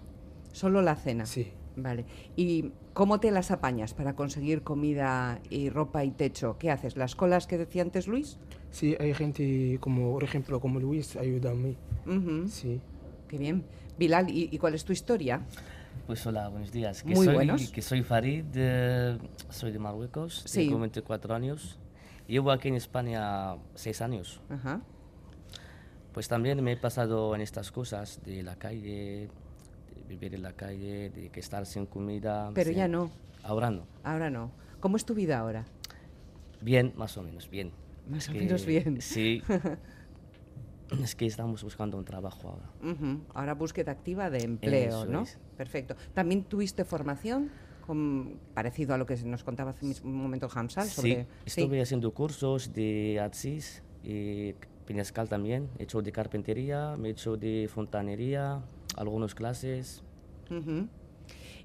solo 0.53 0.83
la 0.83 0.95
cena. 0.95 1.27
Sí. 1.27 1.49
Vale. 1.77 2.07
¿Y 2.37 2.73
cómo 2.95 3.21
te 3.21 3.31
las 3.31 3.51
apañas 3.51 3.93
para 3.95 4.15
conseguir 4.17 4.63
comida 4.63 5.41
y 5.51 5.69
ropa 5.69 6.05
y 6.05 6.11
techo? 6.11 6.57
¿Qué 6.59 6.71
haces? 6.71 6.97
¿Las 6.97 7.15
colas 7.15 7.47
que 7.47 7.59
decía 7.59 7.83
antes 7.83 8.09
Luis? 8.09 8.39
Sí, 8.71 8.97
hay 8.99 9.13
gente 9.15 9.77
como, 9.81 10.13
por 10.13 10.25
ejemplo, 10.25 10.59
como 10.61 10.81
Luis, 10.81 11.17
ayuda 11.17 11.51
a 11.51 11.55
mí. 11.55 11.77
Ujú, 12.07 12.49
Sí. 12.49 12.81
Qué 13.29 13.39
bien. 13.39 13.65
Bilal, 13.99 14.31
¿y, 14.31 14.49
y 14.53 14.59
cuál 14.59 14.75
es 14.75 14.85
tu 14.85 14.93
historia? 14.93 15.43
Pues 16.07 16.25
hola, 16.27 16.49
buenos 16.49 16.71
días. 16.71 17.03
Que 17.03 17.15
Muy 17.15 17.27
soy, 17.27 17.35
buenos. 17.35 17.71
Que 17.71 17.83
soy 17.83 18.03
Farid, 18.03 18.45
de- 18.45 19.19
soy 19.51 19.73
de 19.73 19.79
Marruecos, 19.79 20.43
Sí. 20.47 20.67
tengo 20.67 20.79
24 20.79 21.35
años. 21.35 21.79
Llevo 22.29 22.51
aquí 22.53 22.69
en 22.69 22.75
España 22.75 23.57
seis 23.75 24.01
años. 24.01 24.41
Ajá. 24.49 24.81
Pues 26.13 26.29
también 26.29 26.63
me 26.63 26.73
he 26.73 26.77
pasado 26.77 27.35
en 27.35 27.41
estas 27.41 27.71
cosas 27.73 28.21
de 28.25 28.43
la 28.43 28.57
calle, 28.57 29.29
vivir 30.09 30.35
en 30.35 30.43
la 30.43 30.53
calle, 30.53 31.11
de 31.11 31.29
que 31.31 31.41
estar 31.41 31.67
sin 31.67 31.87
comida. 31.87 32.51
Pero 32.55 32.69
sin- 32.71 32.79
ya 32.79 32.89
no, 32.89 33.11
Ahora 33.43 33.71
no. 33.71 33.87
ahora 34.05 34.31
no. 34.31 34.51
¿Cómo 34.81 34.97
es 34.97 35.05
tu 35.05 35.15
vida 35.15 35.39
ahora? 35.39 35.65
Bien, 36.61 36.93
más 36.97 37.17
o 37.17 37.23
menos, 37.23 37.49
bien. 37.51 37.73
Más 38.09 38.25
Es 38.25 38.31
o 38.31 38.33
que- 38.33 38.39
menos 38.41 38.67
bien. 38.67 39.01
Sí. 39.01 39.43
es 41.03 41.15
que 41.17 41.27
estamos 41.27 41.63
buscando 41.65 41.97
un 41.99 42.05
trabajo 42.05 42.49
ahora. 42.51 42.71
Ujú, 42.93 43.21
Ahora 43.35 43.55
búsqueda 43.55 43.93
activa 43.93 44.31
de 44.31 44.39
empleo, 44.45 45.03
Eso 45.03 45.07
¿no? 45.07 45.23
es. 45.23 45.39
Perfecto. 45.57 45.97
¿También 46.15 46.45
tuviste 46.45 46.85
formación 46.85 47.51
con- 47.87 48.39
parecido 48.55 48.95
a 48.95 48.99
lo 48.99 49.07
que 49.07 49.17
nos 49.25 49.43
contaba 49.43 49.71
hace 49.71 49.87
un 50.05 50.15
momento 50.15 50.49
Hamsal? 50.55 50.87
Sobre... 50.89 51.27
Sí, 51.47 51.61
estuve 51.61 51.81
haciendo 51.83 52.13
cursos 52.13 52.73
de 52.73 53.19
ATSIS 53.21 53.83
y 54.05 54.53
Peñascal 54.87 55.29
también. 55.29 55.69
He 55.79 55.83
hecho 55.85 56.01
de 56.03 56.13
carpintería, 56.13 56.95
me 56.97 57.09
he 57.09 57.11
hecho 57.13 57.37
de 57.37 57.69
fontanería, 57.69 58.63
algunas 58.97 59.35
clases. 59.35 60.03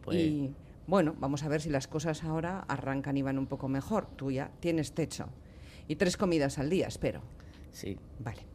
Pues- 0.03 0.17
Y 0.17 0.53
bueno, 0.87 1.15
vamos 1.19 1.43
a 1.43 1.47
ver 1.47 1.61
si 1.61 1.69
las 1.69 1.87
cosas 1.87 2.23
ahora 2.23 2.65
arrancan 2.67 3.17
y 3.17 3.21
van 3.21 3.37
un 3.37 3.47
poco 3.47 3.67
mejor. 3.67 4.07
Tú 4.15 4.31
ya 4.31 4.51
tienes 4.59 4.93
techo. 4.93 5.27
Y 5.87 5.95
tres 5.95 6.17
comidas 6.17 6.57
al 6.59 6.69
día, 6.69 6.87
espero. 6.87 7.21
Sí, 7.71 7.97
Vale. 8.19 8.45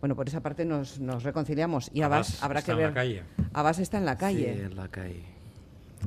Bueno, 0.00 0.16
por 0.16 0.28
esa 0.28 0.42
parte 0.42 0.66
nos, 0.66 1.00
nos 1.00 1.22
reconciliamos. 1.22 1.90
Y 1.94 2.02
Abbas, 2.02 2.28
Abbas 2.28 2.42
habrá 2.42 2.58
está 2.60 2.72
que 2.74 2.76
en 2.76 2.78
la 2.82 2.86
ver. 2.88 2.94
calle. 2.94 3.22
Abbas 3.54 3.78
está 3.78 3.96
en 3.96 4.04
la 4.04 4.18
calle. 4.18 4.54
Sí, 4.54 4.60
en 4.60 4.76
la 4.76 4.88
calle. 4.88 5.24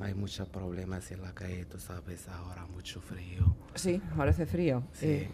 Hay 0.02 0.14
muchos 0.14 0.48
problemas 0.50 1.10
en 1.12 1.24
la 1.24 1.34
calle, 1.34 1.66
tú 1.66 1.80
sabes, 1.80 2.28
ahora 2.28 2.68
mucho 2.68 3.02
frío. 3.02 3.56
Sí, 3.74 4.00
ahora 4.16 4.30
hace 4.30 4.46
frío. 4.46 4.84
Sí. 4.94 5.06
Eh, 5.08 5.30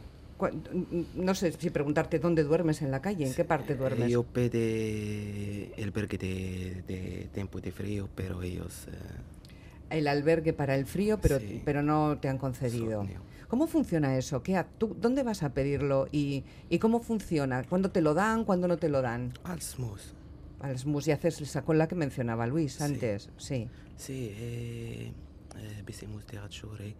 no 1.16 1.36
sé 1.36 1.52
si 1.54 1.70
preguntarte 1.70 2.20
dónde 2.20 2.44
duermes 2.44 2.82
en 2.82 2.92
la 2.92 3.02
calle, 3.02 3.28
en 3.28 3.34
qué 3.34 3.46
parte 3.46 3.76
duermes. 3.76 4.10
Yo 4.12 4.24
pedí 4.24 5.72
el 5.78 5.84
albergue 5.86 6.18
de, 6.18 6.84
de 6.88 7.30
tiempo 7.34 7.62
de 7.62 7.72
frío, 7.72 8.10
pero 8.16 8.42
ellos... 8.42 8.88
eh, 8.88 8.92
El 9.90 10.08
albergue 10.08 10.54
para 10.54 10.76
el 10.76 10.86
frío, 10.86 11.20
pero, 11.22 11.40
Sí. 11.40 11.62
pero 11.64 11.82
no 11.84 12.18
te 12.20 12.28
han 12.30 12.38
concedido. 12.38 13.06
¿Cómo 13.48 13.68
funciona 13.68 14.18
eso? 14.18 14.42
¿Qué 14.42 14.64
tú, 14.80 14.96
¿Dónde 15.00 15.22
vas 15.22 15.44
a 15.44 15.54
pedirlo 15.54 16.08
y, 16.12 16.44
y 16.70 16.80
cómo 16.80 17.02
funciona? 17.02 17.64
¿Cuándo 17.64 17.92
te 17.92 18.02
lo 18.02 18.16
dan? 18.16 18.46
¿Cuándo 18.46 18.68
no 18.68 18.78
te 18.78 18.90
lo 18.90 19.02
dan? 19.04 19.32
al 19.44 19.62
smooth. 19.62 20.02
Al 20.60 20.80
SMUS 20.80 21.10
y 21.10 21.12
haces 21.12 21.42
esa 21.42 21.62
cola 21.64 21.90
que 21.90 21.96
mencionaba 21.96 22.48
Luis 22.48 22.76
Sí. 22.76 22.84
antes. 22.84 23.30
Sí. 23.38 23.68
Sí, 23.98 24.30
eh, 24.34 25.12
eh, 25.60 25.84
de 26.32 26.38
Achuri, 26.40 26.96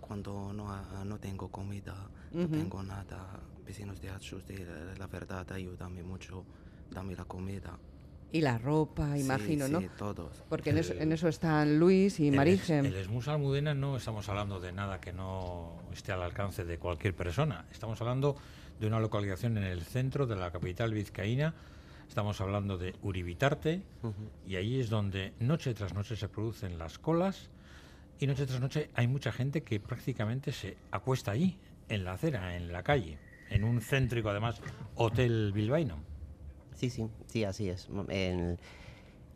cuando 0.00 0.52
no, 0.52 1.04
no 1.04 1.18
tengo 1.18 1.48
comida, 1.48 1.94
no 2.32 2.48
tengo 2.48 2.82
nada, 2.82 3.40
vecinos 3.64 4.00
de 4.00 4.10
Achuri, 4.10 4.56
la, 4.58 4.94
la 4.98 5.06
verdad, 5.06 5.50
ayúdame 5.52 6.02
mucho, 6.02 6.44
dame 6.90 7.14
la 7.14 7.24
comida. 7.24 7.78
Y 8.30 8.42
la 8.42 8.58
ropa, 8.58 9.14
Sí, 9.14 9.20
imagino, 9.22 9.66
sí, 9.66 9.72
¿no? 9.72 9.80
todos. 9.96 10.44
Porque 10.50 10.70
en 10.70 10.78
eso, 10.78 10.92
en 10.92 11.12
eso 11.12 11.28
están 11.28 11.78
Luis 11.78 12.20
y 12.20 12.30
Marige. 12.30 12.80
El 12.80 12.94
Esmus 12.94 13.26
Almudena 13.28 13.72
no 13.72 13.96
estamos 13.96 14.28
hablando 14.28 14.60
de 14.60 14.70
nada 14.72 15.00
que 15.00 15.14
no 15.14 15.78
esté 15.92 16.12
al 16.12 16.22
alcance 16.22 16.64
de 16.66 16.78
cualquier 16.78 17.14
persona. 17.16 17.64
Estamos 17.72 17.98
hablando 18.02 18.36
de 18.78 18.86
una 18.86 19.00
localización 19.00 19.56
en 19.56 19.64
el 19.64 19.80
centro 19.80 20.26
de 20.26 20.36
la 20.36 20.50
capital 20.50 20.92
vizcaína. 20.92 21.54
Estamos 22.06 22.38
hablando 22.42 22.76
de 22.76 22.94
Uribitarte 23.02 23.82
y 24.46 24.56
ahí 24.56 24.78
es 24.78 24.90
donde 24.90 25.32
noche 25.40 25.72
tras 25.72 25.94
noche 25.94 26.14
se 26.16 26.28
producen 26.28 26.76
las 26.78 26.98
colas 26.98 27.48
y 28.18 28.26
noche 28.26 28.46
tras 28.46 28.60
noche 28.60 28.90
hay 28.94 29.06
mucha 29.06 29.32
gente 29.32 29.62
que 29.62 29.78
prácticamente 29.80 30.52
se 30.52 30.76
acuesta 30.90 31.30
allí, 31.32 31.58
en 31.88 32.04
la 32.04 32.12
acera, 32.12 32.56
en 32.56 32.72
la 32.72 32.82
calle, 32.82 33.18
en 33.50 33.64
un 33.64 33.80
céntrico 33.80 34.28
además 34.28 34.60
hotel 34.94 35.52
bilbaíno. 35.52 35.96
Sí, 36.74 36.90
sí, 36.90 37.08
sí, 37.26 37.44
así 37.44 37.68
es. 37.68 37.88
El- 38.08 38.58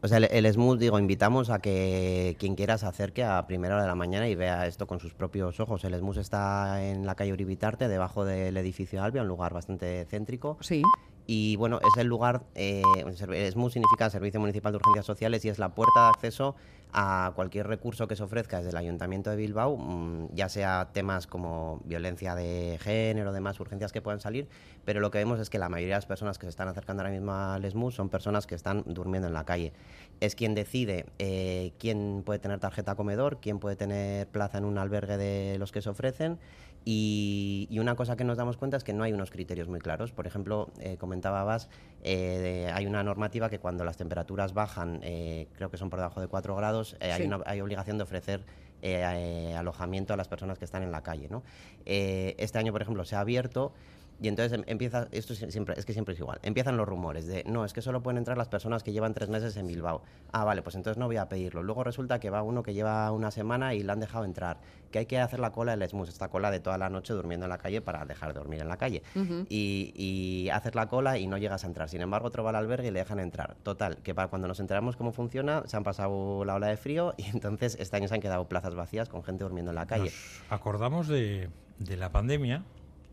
o 0.05 0.09
sea, 0.09 0.19
el, 0.19 0.25
el 0.33 0.53
Smooth, 0.53 0.79
digo, 0.81 0.99
invitamos 0.99 1.49
a 1.49 1.61
que 1.61 2.35
quien 2.41 2.57
quiera 2.57 2.77
se 2.77 2.87
acerque 2.87 3.23
a 3.23 3.47
primera 3.47 3.75
hora 3.75 3.85
de 3.85 3.89
la 3.89 3.95
mañana 3.95 4.29
y 4.29 4.35
vea 4.35 4.67
esto 4.67 4.89
con 4.89 4.99
sus 4.99 5.15
propios 5.15 5.61
ojos. 5.61 5.85
El 5.85 5.95
Smooth 5.97 6.19
está 6.19 6.85
en 6.85 7.07
la 7.07 7.15
calle 7.15 7.33
Uribitarte, 7.33 7.87
debajo 7.87 8.25
del 8.25 8.57
edificio 8.57 9.01
Albia, 9.01 9.23
un 9.23 9.29
lugar 9.29 9.55
bastante 9.55 10.05
céntrico. 10.07 10.59
Sí. 10.61 10.83
Y 11.29 11.55
bueno, 11.55 11.79
es 11.79 12.01
el 12.01 12.09
lugar, 12.09 12.43
eh, 12.57 12.83
el 12.97 13.53
SMU 13.53 13.71
significa 13.71 14.11
Servicio 14.11 14.41
Municipal 14.41 14.73
de 14.73 14.79
Urgencias 14.79 15.07
Sociales 15.07 15.45
y 15.45 15.51
es 15.51 15.61
la 15.61 15.69
puerta 15.73 16.03
de 16.03 16.09
acceso 16.09 16.57
a 16.93 17.33
cualquier 17.35 17.67
recurso 17.67 18.07
que 18.07 18.17
se 18.17 18.23
ofrezca 18.23 18.59
desde 18.59 18.71
el 18.71 18.77
Ayuntamiento 18.77 19.31
de 19.31 19.37
Bilbao, 19.37 19.77
mm, 19.77 20.35
ya 20.35 20.49
sea 20.49 20.91
temas 20.93 21.27
como 21.27 21.81
violencia 21.85 22.35
de 22.35 22.79
género, 22.81 23.33
demás 23.33 23.59
urgencias 23.61 23.93
que 23.93 24.03
puedan 24.03 24.21
salir, 24.21 24.49
pero 24.85 25.01
lo 25.01 25.11
que 25.11 25.19
vemos 25.19 25.41
es 25.41 25.49
que 25.49 25.59
la 25.59 25.69
mayoría 25.69 25.95
de 25.95 25.99
las 25.99 26.07
personas 26.07 26.39
que 26.39 26.47
se 26.47 26.51
están 26.51 26.69
acercando 26.69 27.03
ahora 27.03 27.13
mismo 27.13 27.33
al 27.33 27.65
SMU 27.65 27.91
son 27.91 28.09
personas 28.11 28.47
que 28.47 28.55
están 28.55 28.85
durmiendo 28.87 29.29
en 29.29 29.35
la 29.35 29.45
calle. 29.45 29.73
Es 30.21 30.35
quien 30.35 30.55
decide 30.55 31.07
eh, 31.19 31.73
quién 31.79 32.23
puede 32.27 32.39
tener 32.39 32.61
tarjeta 32.61 32.95
comedor, 32.95 33.39
quién 33.41 33.59
puede 33.59 33.77
tener 33.77 34.29
plaza 34.29 34.59
en 34.59 34.65
un 34.65 34.77
albergue 34.77 35.17
de 35.17 35.59
los 35.59 35.73
que 35.73 35.81
se 35.81 35.89
ofrecen 35.89 36.39
y, 36.85 37.69
y 37.71 37.79
una 37.79 37.95
cosa 37.95 38.17
que 38.17 38.25
nos 38.25 38.37
damos 38.37 38.57
cuenta 38.57 38.77
es 38.77 38.85
que 38.85 38.93
no 38.93 39.05
hay 39.05 39.13
unos 39.13 39.31
criterios 39.31 39.69
muy 39.69 39.81
claros. 39.81 40.13
Por 40.13 40.27
ejemplo, 40.27 40.69
eh, 40.81 40.97
comentaba 40.99 41.45
Bas, 41.45 41.69
eh, 42.03 42.71
hay 42.75 42.87
una 42.87 43.03
normativa 43.03 43.49
que 43.49 43.61
cuando 43.61 43.85
las 43.85 43.97
temperaturas 43.97 44.53
bajan, 44.53 45.01
eh, 45.03 45.47
creo 45.55 45.71
que 45.71 45.77
son 45.77 45.91
por 45.91 46.01
debajo 46.01 46.21
de 46.21 46.27
4 46.27 46.57
grados, 46.57 46.82
eh, 47.01 47.13
hay, 47.13 47.23
Sí. 47.23 47.27
una, 47.27 47.41
hay 47.47 47.61
obligación 47.61 47.97
de 47.99 48.05
ofrecer 48.05 48.41
eh, 48.83 49.03
eh, 49.05 49.55
alojamiento 49.57 50.13
a 50.13 50.17
las 50.17 50.29
personas 50.29 50.59
que 50.59 50.65
están 50.65 50.83
en 50.83 50.91
la 50.91 51.03
calle. 51.03 51.29
¿no? 51.31 51.43
Este 51.85 52.59
año, 52.59 52.73
por 52.73 52.83
ejemplo, 52.83 53.05
se 53.05 53.17
ha 53.17 53.21
abierto 53.21 53.73
y 54.23 54.29
entonces 54.29 54.53
em- 54.57 54.65
empieza, 54.67 55.09
esto 55.11 55.35
sie- 55.35 55.51
siempre, 55.51 55.75
es 55.77 55.85
que 55.85 55.93
siempre 55.93 56.15
es 56.15 56.21
igual, 56.21 56.39
empiezan 56.43 56.77
los 56.77 56.89
rumores 56.89 57.27
de, 57.27 57.43
no, 57.47 57.65
es 57.65 57.73
que 57.73 57.83
solo 57.83 58.03
pueden 58.03 58.19
entrar 58.19 58.39
las 58.39 58.49
personas 58.49 58.83
que 58.83 58.93
llevan 58.93 59.13
tres 59.15 59.29
meses 59.29 59.57
en 59.57 59.67
Bilbao. 59.67 60.03
Ah, 60.33 60.45
vale, 60.45 60.63
pues 60.63 60.77
entonces 60.77 60.99
no 60.99 61.07
voy 61.07 61.17
a 61.17 61.29
pedirlo. 61.29 61.63
Luego 61.63 61.85
resulta 61.85 62.21
que 62.21 62.31
va 62.31 62.43
uno 62.43 62.63
que 62.63 62.73
lleva 62.73 63.11
una 63.11 63.31
semana 63.31 63.75
y 63.75 63.83
le 63.83 63.91
han 63.93 64.01
dejado 64.01 64.25
entrar, 64.25 64.59
que 64.91 65.01
hay 65.01 65.07
que 65.07 65.19
hacer 65.19 65.41
la 65.41 65.51
cola 65.53 65.77
del 65.77 65.89
SMUS, 65.89 66.09
esta 66.09 66.29
cola 66.29 66.51
de 66.51 66.61
toda 66.61 66.79
la 66.79 66.89
noche 66.89 67.13
durmiendo 67.13 67.47
en 67.47 67.51
la 67.51 67.59
calle 67.59 67.81
para 67.81 68.05
dejar 68.05 68.33
de 68.33 68.39
dormir 68.39 68.61
en 68.61 68.69
la 68.69 68.77
calle. 68.77 69.03
y, 69.49 69.93
y 69.97 70.49
haces 70.51 70.75
la 70.75 70.87
cola 70.89 71.19
y 71.19 71.27
no 71.27 71.37
llegas 71.39 71.65
a 71.65 71.67
entrar. 71.67 71.89
Sin 71.89 72.01
embargo, 72.01 72.29
otro 72.29 72.45
va 72.45 72.51
al 72.51 72.57
albergue 72.57 72.89
y 72.89 72.91
le 72.93 73.01
dejan 73.01 73.19
entrar. 73.19 73.57
Total, 73.63 73.97
que 73.99 74.15
para 74.15 74.29
cuando 74.29 74.47
nos 74.49 74.61
enteramos 74.61 74.97
cómo 74.97 75.13
funciona, 75.13 75.63
se 75.67 75.77
han 75.77 75.83
pasado 75.83 76.45
la 76.45 76.55
ola 76.55 76.69
de 76.69 76.77
frío 76.77 77.15
y 77.17 77.25
entonces 77.35 77.77
este 77.81 77.97
año 77.97 78.07
se 78.09 78.15
han 78.15 78.21
quedado 78.21 78.47
plazas 78.49 78.75
vacías 78.75 79.09
con 79.09 79.23
gente 79.25 79.43
durmiendo 79.45 79.71
en 79.73 79.77
la 79.77 79.87
calle. 79.87 80.05
Nos 80.05 80.43
acordamos 80.53 81.09
de, 81.09 81.49
de 81.79 81.97
la 81.97 82.11
pandemia 82.11 82.63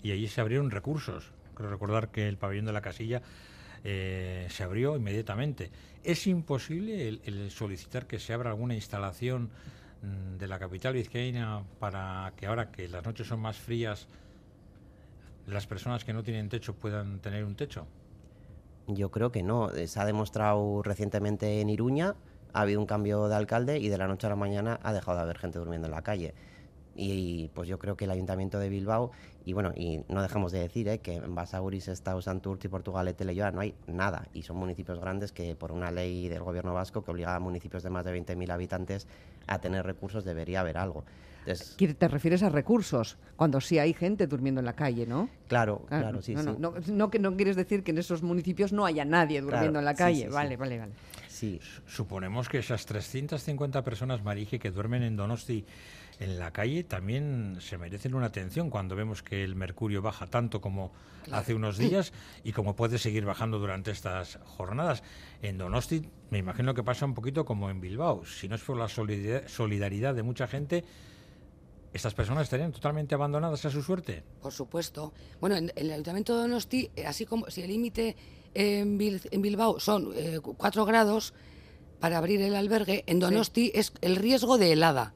y 0.04 0.12
allí 0.12 0.28
se 0.28 0.42
abrieron 0.42 0.72
recursos. 0.72 1.32
Creo 1.56 1.70
recordar 1.70 2.10
que 2.10 2.28
el 2.28 2.38
pabellón 2.38 2.66
de 2.66 2.74
la 2.74 2.82
casilla 2.82 3.22
eh, 3.84 4.48
se 4.50 4.64
abrió 4.64 4.96
inmediatamente. 4.96 5.72
¿Es 6.04 6.28
imposible 6.28 7.08
el, 7.24 7.52
solicitar 7.52 8.08
que 8.08 8.20
se 8.20 8.34
abra 8.34 8.50
alguna 8.50 8.76
instalación 8.76 9.50
mm, 10.02 10.38
de 10.38 10.48
la 10.48 10.60
capital 10.60 10.94
vizcaína 10.94 11.64
para 11.80 12.34
que 12.36 12.48
ahora 12.48 12.72
que 12.72 12.88
las 12.88 13.04
noches 13.06 13.28
son 13.28 13.40
más 13.40 13.58
frías, 13.58 14.08
las 15.48 15.68
personas 15.68 16.06
que 16.06 16.14
no 16.14 16.24
tienen 16.24 16.50
techo 16.50 16.76
puedan 16.76 17.20
tener 17.20 17.44
un 17.44 17.56
techo? 17.56 17.88
Yo 18.88 19.12
creo 19.12 19.32
que 19.32 19.44
no. 19.44 19.72
Eh, 19.72 19.88
Se 19.88 20.00
ha 20.00 20.06
demostrado 20.06 20.82
recientemente 20.82 21.62
en 21.62 21.70
Iruña, 21.70 22.16
ha 22.54 22.62
habido 22.62 22.80
un 22.80 22.86
cambio 22.86 23.28
de 23.28 23.36
alcalde 23.36 23.80
y 23.80 23.90
de 23.90 23.98
la 23.98 24.08
noche 24.08 24.28
a 24.28 24.30
la 24.30 24.36
mañana 24.36 24.80
ha 24.82 24.94
dejado 24.94 25.18
de 25.18 25.24
haber 25.24 25.38
gente 25.38 25.60
durmiendo 25.60 25.88
en 25.88 25.92
la 25.92 26.02
calle. 26.02 26.34
Y 27.02 27.50
pues 27.54 27.70
yo 27.70 27.80
creo 27.80 27.96
que 27.96 28.04
el 28.04 28.12
Ayuntamiento 28.12 28.60
de 28.60 28.68
Bilbao, 28.68 29.12
y 29.46 29.54
bueno, 29.54 29.72
y 29.74 30.02
no 30.10 30.22
dejamos 30.22 30.52
de 30.52 30.60
decir 30.60 30.90
eh, 30.90 31.00
que 31.00 31.16
en 31.16 31.34
Basauri, 31.34 31.80
Sestao, 31.80 32.22
Santurce 32.22 32.68
y 32.68 32.70
Portugalete, 32.70 33.24
Leyoa 33.24 33.52
no 33.52 33.62
hay 33.62 33.74
nada. 33.88 34.28
Y 34.34 34.42
son 34.44 34.58
municipios 34.58 35.00
grandes 35.00 35.32
que 35.32 35.56
por 35.56 35.72
una 35.72 35.92
ley 35.92 36.28
del 36.28 36.44
gobierno 36.44 36.74
vasco 36.74 37.02
que 37.04 37.12
obliga 37.12 37.34
a 37.36 37.40
municipios 37.40 37.84
de 37.84 37.90
más 37.90 38.04
de 38.04 38.12
20.000 38.12 38.52
habitantes 38.52 39.08
a 39.48 39.60
tener 39.60 39.86
recursos 39.86 40.26
debería 40.26 40.60
haber 40.60 40.78
algo. 40.78 41.06
Entonces, 41.46 41.78
¿Qui- 41.80 41.96
Te 41.98 42.08
refieres 42.10 42.44
a 42.44 42.50
recursos, 42.50 43.18
cuando 43.38 43.62
sí 43.62 43.80
hay 43.80 43.94
gente 43.94 44.28
durmiendo 44.28 44.60
en 44.60 44.66
la 44.66 44.74
calle, 44.76 45.08
¿no? 45.08 45.30
claro, 45.48 45.84
Ah, 45.90 46.00
claro, 46.00 46.22
sí, 46.22 46.36
no, 46.36 46.42
sí. 46.44 46.50
no, 46.60 46.72
no, 46.72 46.74
no 46.88 47.10
que 47.10 47.18
no 47.18 47.36
quieres 47.38 47.56
decir 47.56 47.82
que 47.84 47.92
en 47.92 47.98
esos 47.98 48.22
municipios 48.24 48.74
no 48.74 48.86
haya 48.86 49.06
nadie 49.06 49.40
durmiendo 49.40 49.80
Claro, 49.80 49.80
en 49.80 49.86
la 49.86 49.94
sí, 49.94 49.98
calle. 49.98 50.16
sí, 50.24 50.28
sí. 50.28 50.34
vale, 50.34 50.58
vale, 50.58 50.80
vale. 50.80 50.92
Sí, 51.30 51.62
Suponemos 51.88 52.50
que 52.50 52.58
esas 52.60 52.86
350 52.86 53.82
personas, 53.84 54.22
Marije, 54.22 54.60
que 54.60 54.70
duermen 54.72 55.04
en 55.04 55.16
Donosti 55.16 55.66
en 56.20 56.38
la 56.38 56.52
calle, 56.52 56.84
también 56.84 57.58
se 57.62 57.78
merecen 57.78 58.14
una 58.14 58.26
atención 58.28 58.70
cuando 58.70 58.96
vemos 58.96 59.24
que 59.24 59.44
el 59.44 59.56
mercurio 59.56 60.02
baja 60.02 60.28
tanto 60.28 60.60
como 60.60 60.92
hace 61.32 61.54
unos 61.54 61.78
días 61.78 62.12
y 62.44 62.52
como 62.52 62.76
puede 62.76 62.98
seguir 62.98 63.24
bajando 63.26 63.58
durante 63.60 63.92
estas 63.92 64.38
jornadas. 64.44 65.02
En 65.42 65.58
Donosti 65.58 66.10
me 66.30 66.38
imagino 66.40 66.74
que 66.74 66.84
pasa 66.84 67.06
un 67.06 67.14
poquito 67.14 67.46
como 67.46 67.70
en 67.70 67.80
Bilbao. 67.80 68.26
Si 68.26 68.48
no 68.50 68.56
es 68.56 68.62
por 68.62 68.76
la 68.78 68.88
solidar- 68.90 69.48
solidaridad 69.48 70.14
de 70.14 70.24
mucha 70.24 70.48
gente, 70.48 70.84
estas 71.94 72.14
personas 72.14 72.44
estarían 72.44 72.72
totalmente 72.72 73.16
abandonadas 73.16 73.66
a 73.66 73.70
su 73.72 73.82
suerte. 73.82 74.24
Por 74.42 74.52
supuesto. 74.52 75.14
Bueno, 75.40 75.56
en, 75.56 75.72
en 75.76 75.86
el 75.88 75.92
Ayuntamiento 75.94 76.36
de 76.36 76.42
Donosti, 76.42 76.92
eh, 76.96 77.06
así 77.08 77.26
como 77.26 77.50
si 77.50 77.62
el 77.62 77.70
límite 77.70 78.16
en, 78.54 79.00
Bil- 79.00 79.28
en 79.32 79.42
Bilbao 79.42 79.80
son 79.80 80.14
4 80.44 80.86
grados 80.86 81.34
para 82.00 82.18
abrir 82.18 82.42
el 82.42 82.56
albergue, 82.56 83.04
en 83.08 83.20
Donosti 83.20 83.72
es 83.74 83.94
el 84.02 84.16
riesgo 84.18 84.58
de 84.58 84.74
helada. 84.74 85.14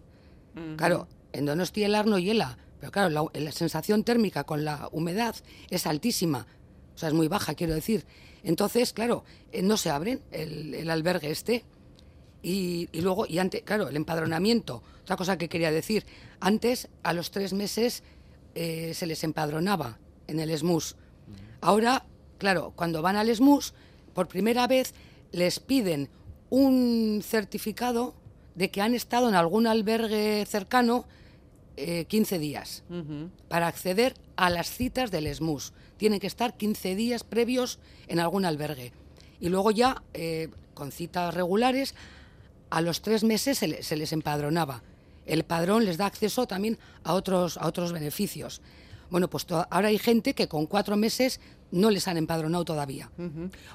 Claro, 0.77 1.07
en 1.31 1.45
Donosti 1.45 1.83
helar 1.83 2.05
no 2.05 2.19
hiela, 2.19 2.57
pero 2.79 2.91
claro, 2.91 3.09
la, 3.09 3.25
la 3.33 3.51
sensación 3.51 4.03
térmica 4.03 4.43
con 4.43 4.65
la 4.65 4.89
humedad 4.91 5.35
es 5.69 5.87
altísima, 5.87 6.45
o 6.93 6.97
sea, 6.97 7.09
es 7.09 7.15
muy 7.15 7.27
baja, 7.27 7.55
quiero 7.55 7.73
decir. 7.73 8.05
Entonces, 8.43 8.93
claro, 8.93 9.23
eh, 9.51 9.61
no 9.61 9.77
se 9.77 9.89
abren 9.89 10.21
el, 10.31 10.73
el 10.73 10.89
albergue 10.89 11.31
este. 11.31 11.63
Y, 12.41 12.89
y 12.91 13.01
luego, 13.01 13.25
y 13.25 13.39
antes, 13.39 13.63
claro, 13.63 13.87
el 13.87 13.95
empadronamiento. 13.95 14.83
Otra 15.01 15.15
cosa 15.15 15.37
que 15.37 15.47
quería 15.47 15.71
decir, 15.71 16.05
antes, 16.41 16.89
a 17.01 17.13
los 17.13 17.31
tres 17.31 17.53
meses, 17.53 18.03
eh, 18.53 18.93
se 18.93 19.07
les 19.07 19.23
empadronaba 19.23 19.97
en 20.27 20.39
el 20.39 20.55
SMUS. 20.57 20.97
Ahora, 21.61 22.05
claro, 22.37 22.73
cuando 22.75 23.01
van 23.01 23.15
al 23.15 23.33
SMUS, 23.33 23.73
por 24.13 24.27
primera 24.27 24.67
vez 24.67 24.93
les 25.31 25.59
piden 25.59 26.09
un 26.49 27.21
certificado 27.23 28.13
de 28.55 28.69
que 28.71 28.81
han 28.81 28.93
estado 28.93 29.29
en 29.29 29.35
algún 29.35 29.67
albergue 29.67 30.45
cercano 30.47 31.05
eh, 31.75 32.05
15 32.05 32.37
días 32.39 32.83
para 33.49 33.67
acceder 33.67 34.13
a 34.35 34.49
las 34.49 34.69
citas 34.69 35.09
del 35.11 35.33
SMUS. 35.33 35.73
Tienen 35.97 36.19
que 36.19 36.27
estar 36.27 36.55
15 36.55 36.95
días 36.95 37.23
previos 37.23 37.79
en 38.07 38.19
algún 38.19 38.45
albergue. 38.45 38.93
Y 39.39 39.49
luego 39.49 39.71
ya, 39.71 40.03
eh, 40.13 40.49
con 40.75 40.91
citas 40.91 41.33
regulares, 41.33 41.95
a 42.69 42.81
los 42.81 43.01
tres 43.01 43.23
meses 43.23 43.57
se, 43.57 43.67
le- 43.67 43.83
se 43.83 43.95
les 43.97 44.13
empadronaba. 44.13 44.83
El 45.25 45.43
padrón 45.43 45.85
les 45.85 45.97
da 45.97 46.05
acceso 46.05 46.45
también 46.47 46.77
a 47.03 47.13
otros, 47.13 47.57
a 47.57 47.67
otros 47.67 47.91
beneficios. 47.93 48.61
Bueno, 49.13 49.29
pues 49.29 49.45
ahora 49.69 49.89
hay 49.89 49.99
gente 49.99 50.33
que 50.33 50.47
con 50.47 50.65
cuatro 50.65 50.97
meses 50.97 51.39
no 51.69 51.91
les 51.91 52.07
han 52.07 52.17
empadronado 52.17 52.65
todavía. 52.65 53.11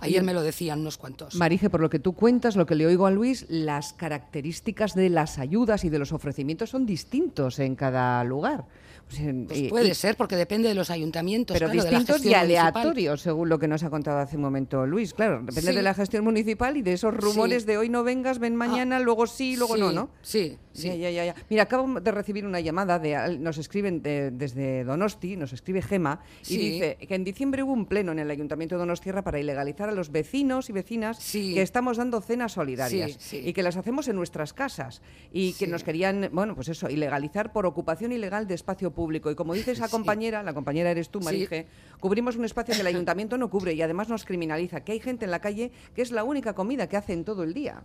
Ayer 0.00 0.24
me 0.24 0.34
lo 0.34 0.42
decían 0.42 0.80
unos 0.80 0.98
cuantos. 0.98 1.36
Marije, 1.36 1.70
por 1.70 1.80
lo 1.80 1.88
que 1.88 2.00
tú 2.00 2.12
cuentas, 2.14 2.56
lo 2.56 2.66
que 2.66 2.74
le 2.74 2.86
oigo 2.86 3.06
a 3.06 3.12
Luis, 3.12 3.46
las 3.48 3.92
características 3.92 4.96
de 4.96 5.10
las 5.10 5.38
ayudas 5.38 5.84
y 5.84 5.90
de 5.90 6.00
los 6.00 6.12
ofrecimientos 6.12 6.70
son 6.70 6.86
distintos 6.86 7.60
en 7.60 7.76
cada 7.76 8.24
lugar. 8.24 8.64
Pues, 9.06 9.20
en- 9.20 9.46
Pues 9.46 9.58
y- 9.60 9.68
puede 9.68 9.88
y- 9.90 9.94
ser, 9.94 10.16
porque 10.16 10.34
depende 10.36 10.68
de 10.68 10.74
los 10.74 10.90
ayuntamientos. 10.90 11.54
pero 11.54 11.70
claro, 11.70 11.84
de 11.84 11.90
la 11.92 11.98
distintos 11.98 12.26
y 12.26 12.34
aleatorios, 12.34 13.20
según 13.22 13.48
lo 13.48 13.58
que 13.60 13.66
nos 13.68 13.82
ha 13.84 13.90
contado 13.90 14.18
hace 14.18 14.34
un 14.36 14.42
momento 14.42 14.86
Luis. 14.86 15.14
Claro, 15.14 15.38
depende 15.38 15.70
Sí. 15.70 15.76
de 15.76 15.82
la 15.82 15.94
gestión 15.94 16.24
municipal 16.24 16.76
y 16.76 16.82
de 16.82 16.92
esos 16.94 17.14
rumores 17.14 17.62
Sí. 17.62 17.68
de 17.68 17.78
hoy 17.78 17.88
no 17.88 18.02
vengas, 18.02 18.38
ven 18.40 18.54
mañana, 18.56 18.98
luego 19.00 19.26
sí, 19.28 19.56
luego 19.56 19.74
sí, 19.76 19.80
no, 19.80 19.92
¿no? 19.92 20.10
Sí, 20.20 20.58
sí. 20.82 20.88
Ya, 20.88 20.94
ya, 20.94 21.10
ya, 21.10 21.24
ya. 21.26 21.34
Mira, 21.50 21.64
acabo 21.64 22.00
de 22.00 22.10
recibir 22.10 22.46
una 22.46 22.60
llamada, 22.60 22.98
de, 22.98 23.38
nos 23.38 23.58
escriben 23.58 24.02
de- 24.02 24.30
desde 24.30 24.84
Donosti, 24.84 25.36
nos 25.36 25.52
escribe 25.52 25.82
Gema, 25.82 26.20
y 26.48 26.56
dice 26.56 26.96
que 27.06 27.14
en 27.14 27.24
diciembre 27.24 27.62
hubo 27.62 27.72
un 27.72 27.86
pleno 27.86 28.12
en 28.12 28.18
el 28.18 28.30
Ayuntamiento 28.30 28.74
de 28.76 28.80
Donostierra 28.80 29.22
para 29.22 29.38
ilegalizar 29.40 29.88
a 29.88 29.92
los 29.92 30.10
vecinos 30.12 30.68
y 30.70 30.72
vecinas 30.72 31.18
Sí. 31.18 31.54
que 31.54 31.62
estamos 31.62 31.96
dando 31.96 32.20
cenas 32.20 32.52
solidarias 32.52 33.32
y 33.32 33.52
que 33.52 33.62
las 33.62 33.76
hacemos 33.76 34.08
en 34.08 34.16
nuestras 34.16 34.52
casas 34.52 35.02
y 35.32 35.52
que 35.54 35.66
nos 35.66 35.84
querían, 35.84 36.28
bueno, 36.32 36.54
pues 36.54 36.68
eso, 36.68 36.88
ilegalizar 36.88 37.52
por 37.52 37.66
ocupación 37.66 38.12
ilegal 38.12 38.46
de 38.46 38.54
espacio 38.54 38.90
público. 38.92 39.30
Y 39.30 39.34
como 39.34 39.54
dice 39.54 39.72
esa 39.72 39.88
compañera, 39.88 40.42
la 40.42 40.54
compañera 40.54 40.90
eres 40.90 41.10
tú, 41.10 41.18
Sí. 41.20 41.24
Marije, 41.24 41.66
cubrimos 42.00 42.36
un 42.36 42.44
espacio 42.44 42.74
que 42.74 42.80
el 42.80 42.86
Ayuntamiento 42.86 43.36
no 43.38 43.50
cubre 43.50 43.72
y 43.74 43.82
además 43.82 44.08
nos 44.08 44.24
criminaliza, 44.24 44.82
que 44.84 44.92
hay 44.92 45.00
gente 45.00 45.24
en 45.24 45.30
la 45.30 45.40
calle 45.40 45.70
que 45.94 46.02
es 46.02 46.12
la 46.12 46.24
única 46.24 46.54
comida 46.54 46.88
que 46.88 46.96
hacen 46.96 47.24
todo 47.24 47.42
el 47.42 47.52
día. 47.54 47.82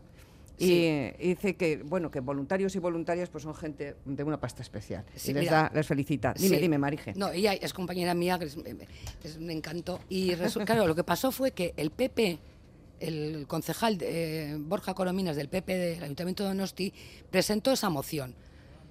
Y, 0.59 0.65
Sí. 0.65 1.11
y 1.19 1.27
dice 1.29 1.55
que 1.55 1.77
bueno 1.83 2.11
que 2.11 2.19
voluntarios 2.19 2.75
y 2.75 2.79
voluntarias 2.79 3.27
pues 3.29 3.43
son 3.43 3.55
gente 3.55 3.95
de 4.05 4.23
una 4.23 4.39
pasta 4.39 4.61
especial 4.61 5.03
Sí, 5.15 5.31
y 5.31 5.33
les 5.33 5.43
mira. 5.45 5.51
da 5.63 5.71
les 5.73 5.87
felicita 5.87 6.33
dime 6.37 6.57
Sí. 6.57 6.61
dime 6.61 6.77
Marije 6.77 7.13
No, 7.15 7.31
ella 7.31 7.53
es 7.53 7.73
compañera 7.73 8.13
mía, 8.13 8.37
que 8.37 8.45
es, 8.45 8.57
es 9.23 9.37
un 9.37 9.49
encanto. 9.49 9.99
Y 10.09 10.31
claro, 10.65 10.85
lo 10.87 10.93
que 10.95 11.03
pasó 11.03 11.31
fue 11.31 11.51
que 11.51 11.73
el 11.75 11.89
PP, 11.89 12.37
el 12.99 13.45
concejal 13.47 13.97
eh, 14.01 14.55
Borja 14.59 14.93
Corominas 14.93 15.35
del 15.35 15.49
PP 15.49 15.75
del 15.75 16.03
Ayuntamiento 16.03 16.43
de 16.43 16.49
Donosti, 16.49 16.93
presentó 17.31 17.71
esa 17.71 17.89
moción. 17.89 18.35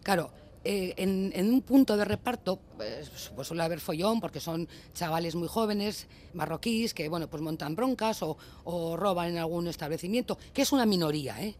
Claro, 0.02 0.30
eh, 0.64 0.94
en, 0.96 1.52
un 1.52 1.62
punto 1.62 1.96
de 1.96 2.04
reparto, 2.04 2.60
pues, 2.76 3.32
pues 3.34 3.48
suele 3.48 3.64
haber 3.64 3.80
follón, 3.80 4.20
porque 4.20 4.38
son 4.38 4.68
chavales 4.94 5.34
muy 5.34 5.48
jóvenes, 5.48 6.06
marroquíes, 6.34 6.94
que 6.94 7.08
bueno, 7.08 7.28
pues 7.28 7.42
montan 7.42 7.74
broncas 7.74 8.22
o, 8.22 8.96
roban 8.96 9.30
en 9.30 9.38
algún 9.38 9.66
establecimiento, 9.66 10.38
que 10.52 10.62
es 10.62 10.70
una 10.70 10.86
minoría, 10.86 11.42
¿eh? 11.42 11.56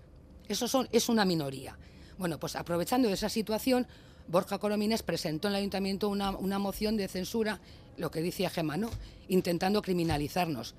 Eso 0.49 0.69
son, 0.69 0.89
es 0.93 1.09
una 1.09 1.25
minoría. 1.25 1.77
Bueno, 2.17 2.39
pues 2.39 2.55
aprovechando 2.55 3.09
de 3.09 3.15
esa 3.15 3.29
situación, 3.29 3.89
Borja 4.29 4.59
Coromines 4.59 5.03
presentó 5.03 5.49
en 5.49 5.55
el 5.55 5.61
ayuntamiento 5.61 6.09
una, 6.09 6.59
moción 6.59 6.97
de 6.97 7.09
censura, 7.09 7.61
lo 7.97 8.11
que 8.11 8.23
decía 8.23 8.51
Gema, 8.51 8.77
¿no? 8.77 8.91
Intentando 9.29 9.83
criminalizarnos. 9.83 10.77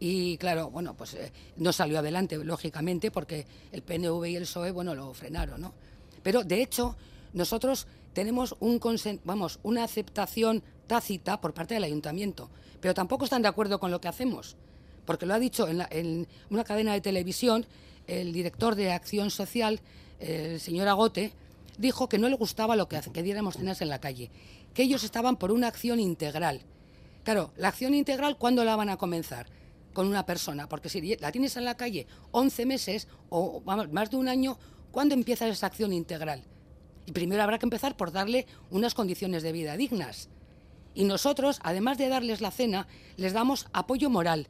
Y 0.00 0.38
claro, 0.38 0.70
bueno, 0.70 0.94
pues 0.94 1.14
eh, 1.14 1.30
no 1.56 1.72
salió 1.72 1.98
adelante, 2.00 2.36
lógicamente, 2.42 3.10
porque 3.10 3.46
el 3.70 3.82
PNV 3.82 4.24
y 4.26 4.36
el 4.36 4.42
PSOE, 4.42 4.70
bueno, 4.72 4.94
lo 4.94 5.12
frenaron, 5.14 5.60
¿no? 5.60 5.74
Pero, 6.22 6.42
de 6.42 6.62
hecho, 6.62 6.96
nosotros 7.32 7.86
tenemos 8.12 8.56
un 8.60 8.80
consen- 8.80 9.20
vamos, 9.24 9.60
una 9.62 9.84
aceptación 9.84 10.62
tácita 10.86 11.40
por 11.40 11.54
parte 11.54 11.74
del 11.74 11.84
ayuntamiento, 11.84 12.50
pero 12.80 12.94
tampoco 12.94 13.24
están 13.24 13.42
de 13.42 13.48
acuerdo 13.48 13.78
con 13.78 13.90
lo 13.90 14.00
que 14.00 14.08
hacemos, 14.08 14.56
porque 15.04 15.26
lo 15.26 15.34
ha 15.34 15.38
dicho 15.38 15.68
en, 15.68 15.78
la- 15.78 15.88
en 15.90 16.26
una 16.50 16.64
cadena 16.64 16.92
de 16.92 17.00
televisión 17.00 17.66
el 18.06 18.32
director 18.32 18.74
de 18.74 18.90
Acción 18.92 19.30
Social, 19.30 19.80
el 20.18 20.58
señor 20.60 20.88
Agote, 20.88 21.32
dijo 21.78 22.08
que 22.08 22.18
no 22.18 22.28
le 22.28 22.34
gustaba 22.36 22.74
lo 22.76 22.88
que, 22.88 23.00
que 23.12 23.22
diéramos 23.22 23.56
cenas 23.56 23.80
en 23.82 23.88
la 23.88 24.00
calle, 24.00 24.30
que 24.74 24.82
ellos 24.82 25.04
estaban 25.04 25.36
por 25.36 25.52
una 25.52 25.68
acción 25.68 26.00
integral. 26.00 26.62
Claro, 27.22 27.52
la 27.56 27.68
acción 27.68 27.94
integral, 27.94 28.36
¿cuándo 28.36 28.64
la 28.64 28.74
van 28.76 28.88
a 28.88 28.96
comenzar? 28.96 29.46
Con 29.92 30.06
una 30.06 30.24
persona, 30.26 30.68
porque 30.68 30.88
si 30.88 31.16
la 31.16 31.32
tienes 31.32 31.56
en 31.56 31.64
la 31.64 31.76
calle 31.76 32.06
11 32.32 32.64
meses 32.66 33.08
o 33.28 33.60
más 33.92 34.10
de 34.10 34.16
un 34.16 34.28
año, 34.28 34.58
¿cuándo 34.92 35.14
empieza 35.14 35.46
esa 35.48 35.66
acción 35.66 35.92
integral? 35.92 36.42
Y 37.06 37.12
primero 37.12 37.42
habrá 37.42 37.58
que 37.58 37.66
empezar 37.66 37.96
por 37.96 38.12
darle 38.12 38.46
unas 38.70 38.94
condiciones 38.94 39.42
de 39.42 39.52
vida 39.52 39.76
dignas. 39.76 40.28
Y 40.94 41.04
nosotros, 41.04 41.60
además 41.62 41.98
de 41.98 42.08
darles 42.08 42.40
la 42.40 42.50
cena, 42.50 42.86
les 43.16 43.32
damos 43.32 43.66
apoyo 43.72 44.10
moral, 44.10 44.48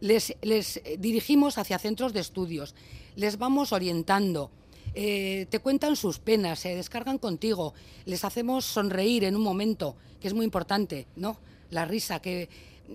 les, 0.00 0.34
les 0.42 0.78
eh, 0.78 0.96
dirigimos 0.98 1.58
hacia 1.58 1.78
centros 1.78 2.12
de 2.12 2.20
estudios, 2.20 2.74
les 3.16 3.38
vamos 3.38 3.72
orientando, 3.72 4.50
eh, 4.94 5.46
te 5.50 5.58
cuentan 5.58 5.96
sus 5.96 6.18
penas, 6.18 6.60
se 6.60 6.74
descargan 6.74 7.18
contigo, 7.18 7.74
les 8.06 8.24
hacemos 8.24 8.64
sonreír 8.64 9.24
en 9.24 9.36
un 9.36 9.42
momento, 9.42 9.96
que 10.20 10.28
es 10.28 10.34
muy 10.34 10.44
importante, 10.44 11.06
¿no? 11.16 11.38
La 11.70 11.84
risa, 11.84 12.20
que 12.20 12.48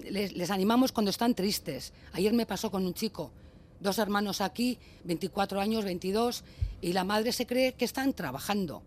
les, 0.09 0.33
les 0.33 0.49
animamos 0.49 0.91
cuando 0.91 1.11
están 1.11 1.35
tristes. 1.35 1.93
Ayer 2.13 2.33
me 2.33 2.45
pasó 2.45 2.71
con 2.71 2.85
un 2.85 2.93
chico, 2.93 3.31
dos 3.79 3.97
hermanos 3.97 4.41
aquí, 4.41 4.77
24 5.03 5.59
años, 5.59 5.83
22, 5.83 6.43
y 6.81 6.93
la 6.93 7.03
madre 7.03 7.31
se 7.31 7.45
cree 7.45 7.73
que 7.73 7.85
están 7.85 8.13
trabajando. 8.13 8.83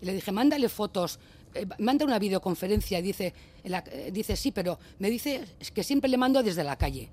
Y 0.00 0.06
le 0.06 0.14
dije, 0.14 0.32
mándale 0.32 0.68
fotos, 0.68 1.18
eh, 1.54 1.66
manda 1.78 2.04
una 2.04 2.18
videoconferencia. 2.18 3.00
Dice, 3.00 3.32
la- 3.64 3.84
eh, 3.90 4.10
dice, 4.12 4.36
sí, 4.36 4.52
pero 4.52 4.78
me 4.98 5.10
dice 5.10 5.44
que 5.74 5.82
siempre 5.82 6.10
le 6.10 6.16
mando 6.18 6.42
desde 6.42 6.64
la 6.64 6.76
calle. 6.76 7.08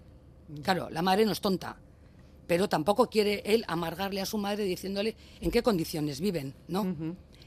Claro, 0.63 0.89
la 0.89 1.01
madre 1.01 1.25
no 1.25 1.31
es 1.31 1.39
tonta, 1.41 1.77
pero 2.47 2.67
tampoco 2.67 3.09
quiere 3.09 3.41
él 3.45 3.63
amargarle 3.67 4.19
a 4.21 4.25
su 4.25 4.37
madre 4.37 4.65
diciéndole 4.65 5.15
en 5.39 5.49
qué 5.49 5.63
condiciones 5.63 6.19
viven, 6.19 6.53
¿no? 6.67 6.95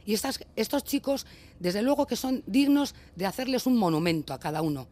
Y 0.07 0.15
estas, 0.15 0.41
estos 0.57 0.85
chicos, 0.85 1.27
desde 1.61 1.83
luego 1.83 2.07
que 2.07 2.17
son 2.17 2.43
dignos 2.47 2.95
de 3.17 3.27
hacerles 3.27 3.67
un 3.67 3.77
monumento 3.77 4.33
a 4.33 4.39
cada 4.41 4.63
uno. 4.63 4.87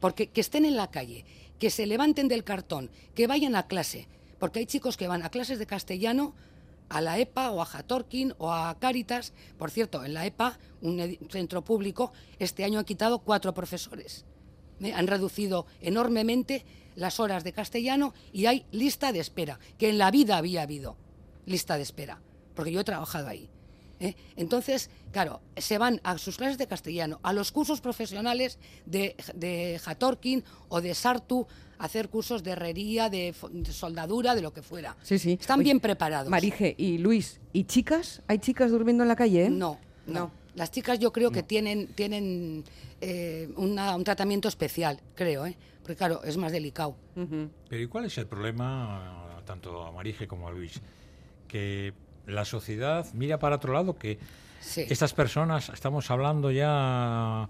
Porque 0.00 0.28
que 0.28 0.40
estén 0.40 0.64
en 0.64 0.76
la 0.76 0.90
calle, 0.90 1.24
que 1.58 1.70
se 1.70 1.86
levanten 1.86 2.26
del 2.28 2.42
cartón, 2.44 2.90
que 3.14 3.26
vayan 3.26 3.54
a 3.54 3.66
clase. 3.66 4.08
Porque 4.38 4.58
hay 4.60 4.66
chicos 4.66 4.96
que 4.96 5.08
van 5.08 5.22
a 5.22 5.30
clases 5.30 5.58
de 5.58 5.66
castellano 5.66 6.34
a 6.88 7.00
la 7.00 7.18
EPA 7.18 7.50
o 7.50 7.60
a 7.60 7.66
Jatorkin 7.66 8.34
o 8.38 8.52
a 8.52 8.78
Cáritas. 8.78 9.32
Por 9.58 9.70
cierto, 9.70 10.04
en 10.04 10.14
la 10.14 10.26
EPA, 10.26 10.58
un 10.82 11.18
centro 11.30 11.62
público, 11.62 12.12
este 12.38 12.64
año 12.64 12.78
han 12.78 12.84
quitado 12.84 13.20
cuatro 13.20 13.54
profesores. 13.54 14.24
¿eh? 14.80 14.92
Han 14.92 15.06
reducido 15.06 15.66
enormemente 15.80 16.64
las 16.94 17.20
horas 17.20 17.44
de 17.44 17.52
castellano 17.52 18.14
y 18.32 18.46
hay 18.46 18.66
lista 18.70 19.12
de 19.12 19.20
espera, 19.20 19.58
que 19.78 19.88
en 19.88 19.98
la 19.98 20.10
vida 20.10 20.36
había 20.36 20.62
habido 20.62 20.96
lista 21.44 21.76
de 21.76 21.82
espera, 21.82 22.20
porque 22.54 22.72
yo 22.72 22.80
he 22.80 22.84
trabajado 22.84 23.28
ahí. 23.28 23.50
¿eh? 24.00 24.14
Entonces, 24.36 24.90
claro, 25.12 25.40
se 25.56 25.78
van 25.78 26.00
a 26.04 26.18
sus 26.18 26.36
clases 26.36 26.58
de 26.58 26.66
castellano, 26.66 27.20
a 27.22 27.32
los 27.32 27.52
cursos 27.52 27.80
profesionales 27.80 28.58
de, 28.84 29.16
de 29.34 29.80
Jatorkin 29.82 30.44
o 30.68 30.80
de 30.80 30.94
Sartu, 30.94 31.46
hacer 31.78 32.08
cursos 32.08 32.42
de 32.42 32.52
herrería, 32.52 33.08
de, 33.10 33.34
soldadura, 33.70 34.34
de 34.34 34.42
lo 34.42 34.52
que 34.52 34.62
fuera. 34.62 34.96
sí 35.02 35.18
sí 35.18 35.32
Están 35.40 35.58
Oye, 35.60 35.64
bien 35.64 35.80
preparados. 35.80 36.28
Marije 36.30 36.74
y 36.78 36.98
Luis 36.98 37.40
y 37.52 37.64
chicas 37.64 38.22
hay 38.26 38.38
chicas 38.38 38.70
durmiendo 38.70 39.02
en 39.04 39.08
la 39.08 39.16
calle 39.16 39.46
¿eh? 39.46 39.50
No, 39.50 39.78
no. 40.06 40.12
No. 40.20 40.30
Las 40.54 40.70
chicas 40.70 40.98
yo 40.98 41.12
creo 41.12 41.30
que 41.30 41.42
tienen, 41.42 41.88
tienen 41.88 42.64
eh, 43.02 43.50
una- 43.56 43.94
un 43.94 44.04
tratamiento 44.04 44.48
especial, 44.48 44.98
creo, 45.14 45.44
¿eh? 45.44 45.54
porque 45.82 45.96
claro, 45.96 46.22
es 46.24 46.36
más 46.38 46.50
delicado. 46.50 46.96
Pero 47.14 47.82
¿y 47.82 47.86
cuál 47.86 48.06
es 48.06 48.16
el 48.16 48.26
problema, 48.26 49.38
tanto 49.44 49.84
a 49.84 49.92
Marije 49.92 50.26
como 50.26 50.48
a 50.48 50.50
Luis? 50.52 50.80
Que 51.46 51.92
la 52.26 52.44
sociedad 52.46 53.06
mira 53.12 53.38
para 53.38 53.56
otro 53.56 53.74
lado, 53.74 53.98
que 53.98 54.18
Sí. 54.60 54.84
estas 54.88 55.12
personas, 55.12 55.68
estamos 55.68 56.10
hablando 56.10 56.50
ya 56.50 57.46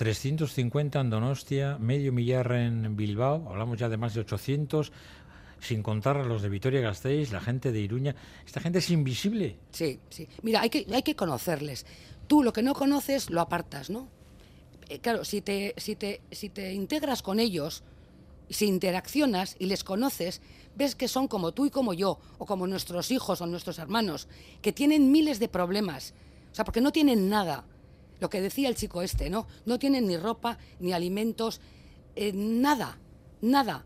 350 0.00 0.98
en 0.98 1.10
Donostia, 1.10 1.76
medio 1.78 2.10
millar 2.10 2.50
en 2.52 2.96
Bilbao, 2.96 3.46
hablamos 3.50 3.78
ya 3.78 3.90
de 3.90 3.98
más 3.98 4.14
de 4.14 4.20
800, 4.20 4.92
sin 5.60 5.82
contar 5.82 6.16
a 6.16 6.24
los 6.24 6.40
de 6.40 6.48
Vitoria-Gasteiz, 6.48 7.30
la 7.32 7.40
gente 7.42 7.70
de 7.70 7.80
Iruña. 7.80 8.16
Esta 8.46 8.60
gente 8.60 8.78
es 8.78 8.88
invisible. 8.88 9.58
Sí, 9.72 10.00
sí. 10.08 10.26
Mira, 10.40 10.62
hay 10.62 10.70
que, 10.70 10.86
hay 10.90 11.02
que 11.02 11.14
conocerles. 11.14 11.84
Tú 12.28 12.42
lo 12.42 12.54
que 12.54 12.62
no 12.62 12.72
conoces 12.72 13.28
lo 13.28 13.42
apartas, 13.42 13.90
¿no? 13.90 14.08
Eh, 14.88 15.00
claro, 15.00 15.22
si 15.22 15.42
te, 15.42 15.74
si, 15.76 15.96
te, 15.96 16.22
si 16.30 16.48
te 16.48 16.72
integras 16.72 17.20
con 17.20 17.38
ellos, 17.38 17.82
si 18.48 18.68
interaccionas 18.68 19.54
y 19.58 19.66
les 19.66 19.84
conoces, 19.84 20.40
ves 20.76 20.94
que 20.94 21.08
son 21.08 21.28
como 21.28 21.52
tú 21.52 21.66
y 21.66 21.70
como 21.70 21.92
yo, 21.92 22.18
o 22.38 22.46
como 22.46 22.66
nuestros 22.66 23.10
hijos 23.10 23.42
o 23.42 23.46
nuestros 23.46 23.78
hermanos, 23.78 24.28
que 24.62 24.72
tienen 24.72 25.12
miles 25.12 25.38
de 25.40 25.48
problemas. 25.48 26.14
O 26.52 26.54
sea, 26.54 26.64
porque 26.64 26.80
no 26.80 26.90
tienen 26.90 27.28
nada. 27.28 27.66
Lo 28.20 28.30
que 28.30 28.40
decía 28.40 28.68
el 28.68 28.76
chico 28.76 29.02
este, 29.02 29.30
¿no? 29.30 29.46
No 29.64 29.78
tienen 29.78 30.06
ni 30.06 30.16
ropa, 30.16 30.58
ni 30.78 30.92
alimentos, 30.92 31.60
eh, 32.14 32.32
nada, 32.32 32.98
nada. 33.40 33.84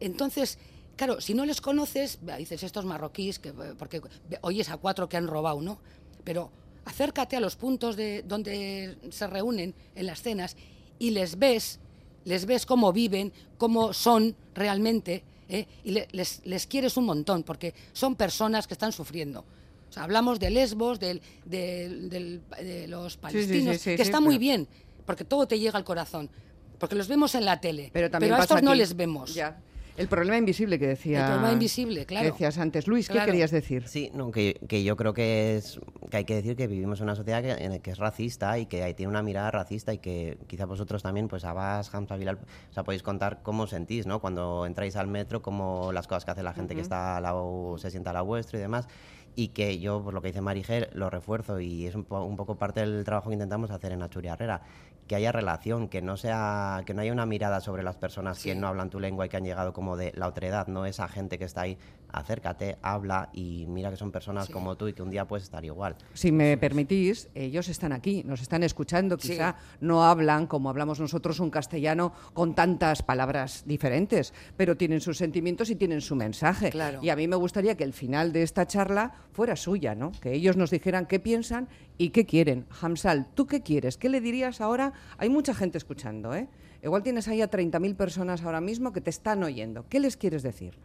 Entonces, 0.00 0.58
claro, 0.96 1.20
si 1.20 1.34
no 1.34 1.46
les 1.46 1.60
conoces, 1.60 2.18
dices 2.38 2.62
estos 2.62 2.84
marroquíes, 2.84 3.38
que, 3.38 3.52
porque 3.52 4.00
oyes 4.42 4.68
a 4.68 4.76
cuatro 4.76 5.08
que 5.08 5.16
han 5.16 5.26
robado, 5.26 5.60
¿no? 5.60 5.78
Pero 6.24 6.50
acércate 6.84 7.36
a 7.36 7.40
los 7.40 7.56
puntos 7.56 7.96
de 7.96 8.22
donde 8.22 8.98
se 9.10 9.26
reúnen 9.26 9.74
en 9.94 10.06
las 10.06 10.22
cenas 10.22 10.56
y 10.98 11.10
les 11.10 11.38
ves, 11.38 11.80
les 12.24 12.46
ves 12.46 12.66
cómo 12.66 12.92
viven, 12.92 13.32
cómo 13.58 13.92
son 13.92 14.36
realmente, 14.54 15.24
¿eh? 15.48 15.66
y 15.84 15.92
les, 16.12 16.44
les 16.44 16.66
quieres 16.66 16.96
un 16.96 17.06
montón, 17.06 17.42
porque 17.42 17.74
son 17.92 18.16
personas 18.16 18.66
que 18.66 18.74
están 18.74 18.92
sufriendo. 18.92 19.44
O 19.92 19.94
sea, 19.94 20.04
hablamos 20.04 20.40
de 20.40 20.48
Lesbos, 20.48 20.98
del, 20.98 21.20
del- 21.44 22.08
del- 22.08 22.40
de 22.62 22.88
los 22.88 23.18
palestinos, 23.18 23.74
sí, 23.76 23.90
sí, 23.90 23.90
que 23.90 23.96
sí, 23.98 24.02
está 24.02 24.20
muy 24.20 24.36
pero- 24.36 24.40
bien, 24.40 24.68
porque 25.04 25.22
todo 25.22 25.46
te 25.46 25.58
llega 25.58 25.76
al 25.76 25.84
corazón, 25.84 26.30
porque 26.78 26.94
los 26.94 27.08
vemos 27.08 27.34
en 27.34 27.44
la 27.44 27.60
tele, 27.60 27.90
Pero 27.92 28.10
también 28.10 28.32
a 28.32 28.36
pasa 28.38 28.54
estos 28.54 28.62
no 28.62 28.74
les 28.74 28.96
vemos. 28.96 29.34
Ya. 29.34 29.60
El 29.98 30.08
problema 30.08 30.38
invisible 30.38 30.78
que 30.78 30.86
decía. 30.86 31.18
El 31.20 31.26
problema 31.32 31.52
invisible, 31.52 32.00
que 32.00 32.06
claro. 32.06 32.30
decías 32.30 32.56
antes. 32.56 32.86
Luis, 32.88 33.08
¿qué 33.08 33.12
Claro. 33.12 33.26
querías 33.30 33.50
decir? 33.50 33.86
Sí, 33.88 34.10
no, 34.14 34.30
que, 34.30 34.58
que 34.66 34.82
yo 34.82 34.96
creo 34.96 35.12
que 35.12 35.56
es 35.56 35.78
que 36.10 36.16
hay 36.16 36.24
que 36.24 36.34
decir 36.36 36.56
que 36.56 36.66
vivimos 36.66 37.00
en 37.00 37.04
una 37.04 37.14
sociedad 37.14 37.42
que, 37.42 37.50
en 37.62 37.72
la 37.72 37.78
que 37.80 37.90
es 37.90 37.98
racista 37.98 38.58
y 38.58 38.64
que 38.64 38.94
tiene 38.94 39.10
una 39.10 39.22
mirada 39.22 39.50
racista 39.50 39.92
y 39.92 39.98
que 39.98 40.38
quizá 40.46 40.64
vosotros 40.64 41.02
también, 41.02 41.28
pues 41.28 41.44
Abbas, 41.44 41.94
Hamza, 41.94 42.16
Bilal, 42.16 42.38
o 42.70 42.72
sea, 42.72 42.84
podéis 42.84 43.02
contar 43.02 43.42
cómo 43.42 43.66
sentís, 43.66 44.06
¿no? 44.06 44.18
Cuando 44.22 44.64
entráis 44.64 44.96
al 44.96 45.08
metro, 45.08 45.42
cómo 45.42 45.92
las 45.92 46.06
cosas 46.06 46.24
que 46.24 46.30
hace 46.30 46.42
la 46.42 46.54
gente 46.54 46.74
que 46.74 46.80
está 46.80 47.18
al 47.18 47.24
lado, 47.24 47.76
se 47.76 47.90
sienta 47.90 48.10
al 48.10 48.14
lado 48.14 48.24
vuestro 48.26 48.58
y 48.58 48.62
demás. 48.62 48.88
Y 49.34 49.48
que 49.48 49.78
yo, 49.78 50.02
por 50.02 50.12
lo 50.12 50.20
que 50.20 50.28
dice 50.28 50.40
Marigel, 50.42 50.88
lo 50.92 51.08
refuerzo 51.08 51.58
y 51.58 51.86
es 51.86 51.94
un, 51.94 52.04
po- 52.04 52.22
un 52.22 52.36
poco 52.36 52.56
parte 52.56 52.80
del 52.80 53.04
trabajo 53.04 53.30
que 53.30 53.34
intentamos 53.34 53.70
hacer 53.70 53.92
en 53.92 54.02
Achuri 54.02 54.28
Herrera. 54.28 54.60
Que 55.08 55.16
haya 55.16 55.32
relación, 55.32 55.88
que 55.88 56.00
no 56.00 56.16
sea, 56.16 56.82
que 56.86 56.94
no 56.94 57.00
haya 57.02 57.12
una 57.12 57.26
mirada 57.26 57.60
sobre 57.60 57.82
las 57.82 57.96
personas 57.96 58.42
que 58.42 58.54
no 58.54 58.68
hablan 58.68 58.88
tu 58.88 59.00
lengua 59.00 59.26
y 59.26 59.28
que 59.28 59.36
han 59.36 59.44
llegado 59.44 59.72
como 59.72 59.96
de 59.96 60.12
la 60.14 60.28
otredad, 60.28 60.68
no 60.68 60.86
esa 60.86 61.08
gente 61.08 61.38
que 61.38 61.44
está 61.44 61.62
ahí, 61.62 61.76
acércate, 62.12 62.76
habla 62.82 63.30
y 63.32 63.66
mira 63.66 63.90
que 63.90 63.96
son 63.96 64.12
personas 64.12 64.48
como 64.48 64.76
tú 64.76 64.88
y 64.88 64.92
que 64.92 65.02
un 65.02 65.10
día 65.10 65.26
puedes 65.26 65.44
estar 65.44 65.64
igual. 65.64 65.96
Si 66.14 66.30
me 66.30 66.56
permitís, 66.58 67.28
ellos 67.34 67.68
están 67.68 67.92
aquí, 67.92 68.22
nos 68.24 68.40
están 68.42 68.62
escuchando, 68.62 69.16
Sí. 69.18 69.30
quizá 69.30 69.56
no 69.80 70.04
hablan 70.04 70.46
como 70.46 70.70
hablamos 70.70 71.00
nosotros 71.00 71.40
un 71.40 71.50
castellano 71.50 72.12
con 72.34 72.54
tantas 72.54 73.02
palabras 73.02 73.64
diferentes, 73.66 74.34
pero 74.56 74.76
tienen 74.76 75.00
sus 75.00 75.18
sentimientos 75.18 75.70
y 75.70 75.76
tienen 75.76 76.00
su 76.00 76.14
mensaje. 76.14 76.70
Claro. 76.70 77.00
Y 77.02 77.08
a 77.10 77.16
mí 77.16 77.26
me 77.28 77.36
gustaría 77.36 77.76
que 77.76 77.84
el 77.84 77.92
final 77.92 78.32
de 78.32 78.42
esta 78.42 78.66
charla 78.66 79.12
fuera 79.32 79.56
suya, 79.56 79.94
¿no? 79.94 80.12
Que 80.20 80.32
ellos 80.34 80.56
nos 80.56 80.70
dijeran 80.70 81.06
qué 81.06 81.18
piensan 81.20 81.68
y 81.98 82.10
qué 82.10 82.26
quieren. 82.26 82.66
Hamsal, 82.80 83.26
¿tú 83.34 83.46
qué 83.46 83.62
quieres? 83.62 83.96
¿Qué 83.96 84.08
le 84.08 84.20
dirías 84.20 84.60
ahora? 84.60 84.92
Hay 85.18 85.28
mucha 85.28 85.54
gente 85.54 85.78
escuchando, 85.78 86.34
¿eh? 86.34 86.48
Igual 86.82 87.02
tienes 87.04 87.28
ahí 87.28 87.40
a 87.40 87.48
30.000 87.48 87.94
personas 87.94 88.42
ahora 88.42 88.60
mismo 88.60 88.92
que 88.92 89.00
te 89.00 89.10
están 89.10 89.42
oyendo. 89.44 89.86
¿Qué 89.88 90.00
les 90.00 90.16
quieres 90.16 90.42
decir? 90.42 90.76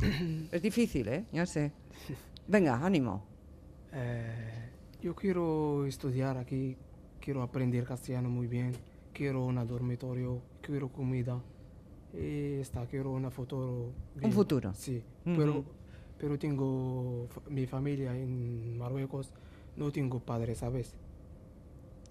Es 0.52 0.62
difícil, 0.62 1.08
¿eh? 1.08 1.24
Ya 1.32 1.46
sé. 1.46 1.72
Venga, 2.48 2.84
ánimo. 2.84 3.24
eh, 3.92 4.68
yo 5.02 5.14
quiero 5.14 5.84
estudiar 5.86 6.36
aquí, 6.38 6.76
quiero 7.20 7.42
aprender 7.42 7.84
castellano 7.84 8.28
muy 8.30 8.46
bien, 8.46 8.72
quiero 9.12 9.44
un 9.44 9.56
dormitorio, 9.66 10.40
quiero 10.60 10.88
comida, 10.90 11.40
y 12.14 12.60
está, 12.60 12.86
quiero 12.86 13.10
una 13.12 13.30
futuro. 13.30 13.92
bien. 14.16 14.32
futuro. 14.32 14.72
Sí, 14.74 15.02
pero, 15.24 15.64
pero 16.18 16.38
tengo 16.38 17.28
mi 17.48 17.66
familia 17.66 18.16
en 18.16 18.78
Marruecos, 18.78 19.32
no 19.76 19.90
tengo 19.90 20.20
padre, 20.20 20.54
¿sabes? 20.54 20.94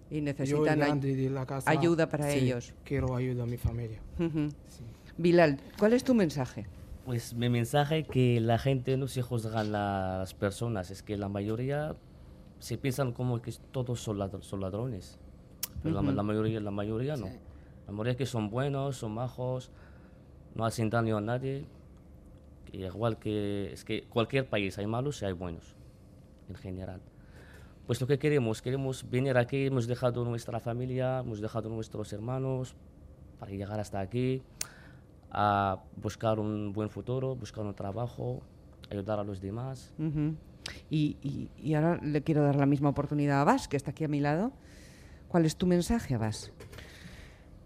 Y 0.10 0.18
Yo 0.18 0.24
necesitan 0.24 0.68
ay- 0.82 0.88
grande 0.88 1.16
de 1.16 1.30
la 1.30 1.46
casa, 1.46 1.70
ayuda 1.72 2.10
para 2.10 2.30
sí, 2.30 2.40
ellos. 2.40 2.74
Quiero 2.84 3.16
ayuda 3.16 3.44
a 3.44 3.46
mi 3.46 3.58
familia. 3.58 4.00
Sí. 4.18 4.84
Bilal, 5.18 5.60
¿cuál 5.80 5.94
es 5.94 6.04
tu 6.04 6.14
mensaje? 6.14 6.66
Pues 7.12 7.34
mi 7.34 7.50
mensaje 7.50 8.04
que 8.06 8.40
la 8.40 8.58
gente 8.58 8.96
no 8.96 9.06
se 9.10 9.22
juzgan 9.22 9.74
las 9.74 10.34
personas, 10.34 10.92
es 10.92 11.04
que 11.04 11.18
la 11.18 11.28
mayoría 11.28 11.98
se 12.60 12.78
piensan 12.78 13.12
como 13.12 13.42
que 13.42 13.52
todos 13.74 14.00
son, 14.00 14.18
ladr- 14.18 14.42
son 14.44 14.62
ladrones, 14.62 15.20
pero 15.84 16.02
la, 16.02 16.10
la 16.14 16.24
mayoría, 16.24 16.62
la 16.62 16.72
mayoría 16.72 17.18
no. 17.18 17.28
La 17.86 17.92
mayoría 17.92 18.16
que 18.16 18.26
son 18.26 18.50
buenos, 18.50 18.96
son 18.96 19.12
majos, 19.12 19.72
no 20.56 20.64
hacen 20.64 20.90
daño 20.90 21.18
a 21.18 21.20
nadie. 21.20 21.66
igual 22.72 23.20
que 23.20 23.74
es 23.74 23.84
que 23.84 24.04
cualquier 24.04 24.48
país 24.48 24.78
hay 24.78 24.88
malos 24.88 25.22
y 25.22 25.26
hay 25.26 25.34
buenos, 25.34 25.76
en 26.48 26.56
general. 26.56 27.02
Pues 27.88 28.00
lo 28.00 28.08
que 28.08 28.20
queremos, 28.20 28.62
queremos 28.62 29.10
venir 29.10 29.38
aquí, 29.38 29.66
hemos 29.66 29.86
dejado 29.86 30.24
nuestra 30.24 30.62
familia, 30.62 31.20
hemos 31.20 31.42
dejado 31.42 31.68
nuestros 31.68 32.14
hermanos 32.14 32.74
para 33.38 33.52
llegar 33.52 33.82
hasta 33.82 34.00
aquí 34.00 34.44
a 35.32 35.80
buscar 35.96 36.40
un 36.40 36.74
buen 36.74 36.90
futuro, 36.90 37.36
buscar 37.36 37.64
un 37.66 37.74
trabajo, 37.74 38.42
ayudar 38.90 39.20
a 39.20 39.24
los 39.24 39.40
demás. 39.42 39.94
Ujú. 39.98 40.36
y, 40.90 41.18
y- 41.24 41.50
y 41.58 41.74
ahora 41.74 42.00
le 42.04 42.22
quiero 42.22 42.44
dar 42.44 42.56
la 42.56 42.66
misma 42.66 42.90
oportunidad 42.90 43.42
a 43.42 43.44
Bas, 43.44 43.68
que 43.68 43.76
está 43.78 43.92
aquí 43.92 44.04
a 44.04 44.08
mi 44.08 44.20
lado. 44.20 44.52
¿Cuál 45.28 45.46
es 45.46 45.56
tu 45.56 45.66
mensaje, 45.66 46.18
Bas? 46.18 46.52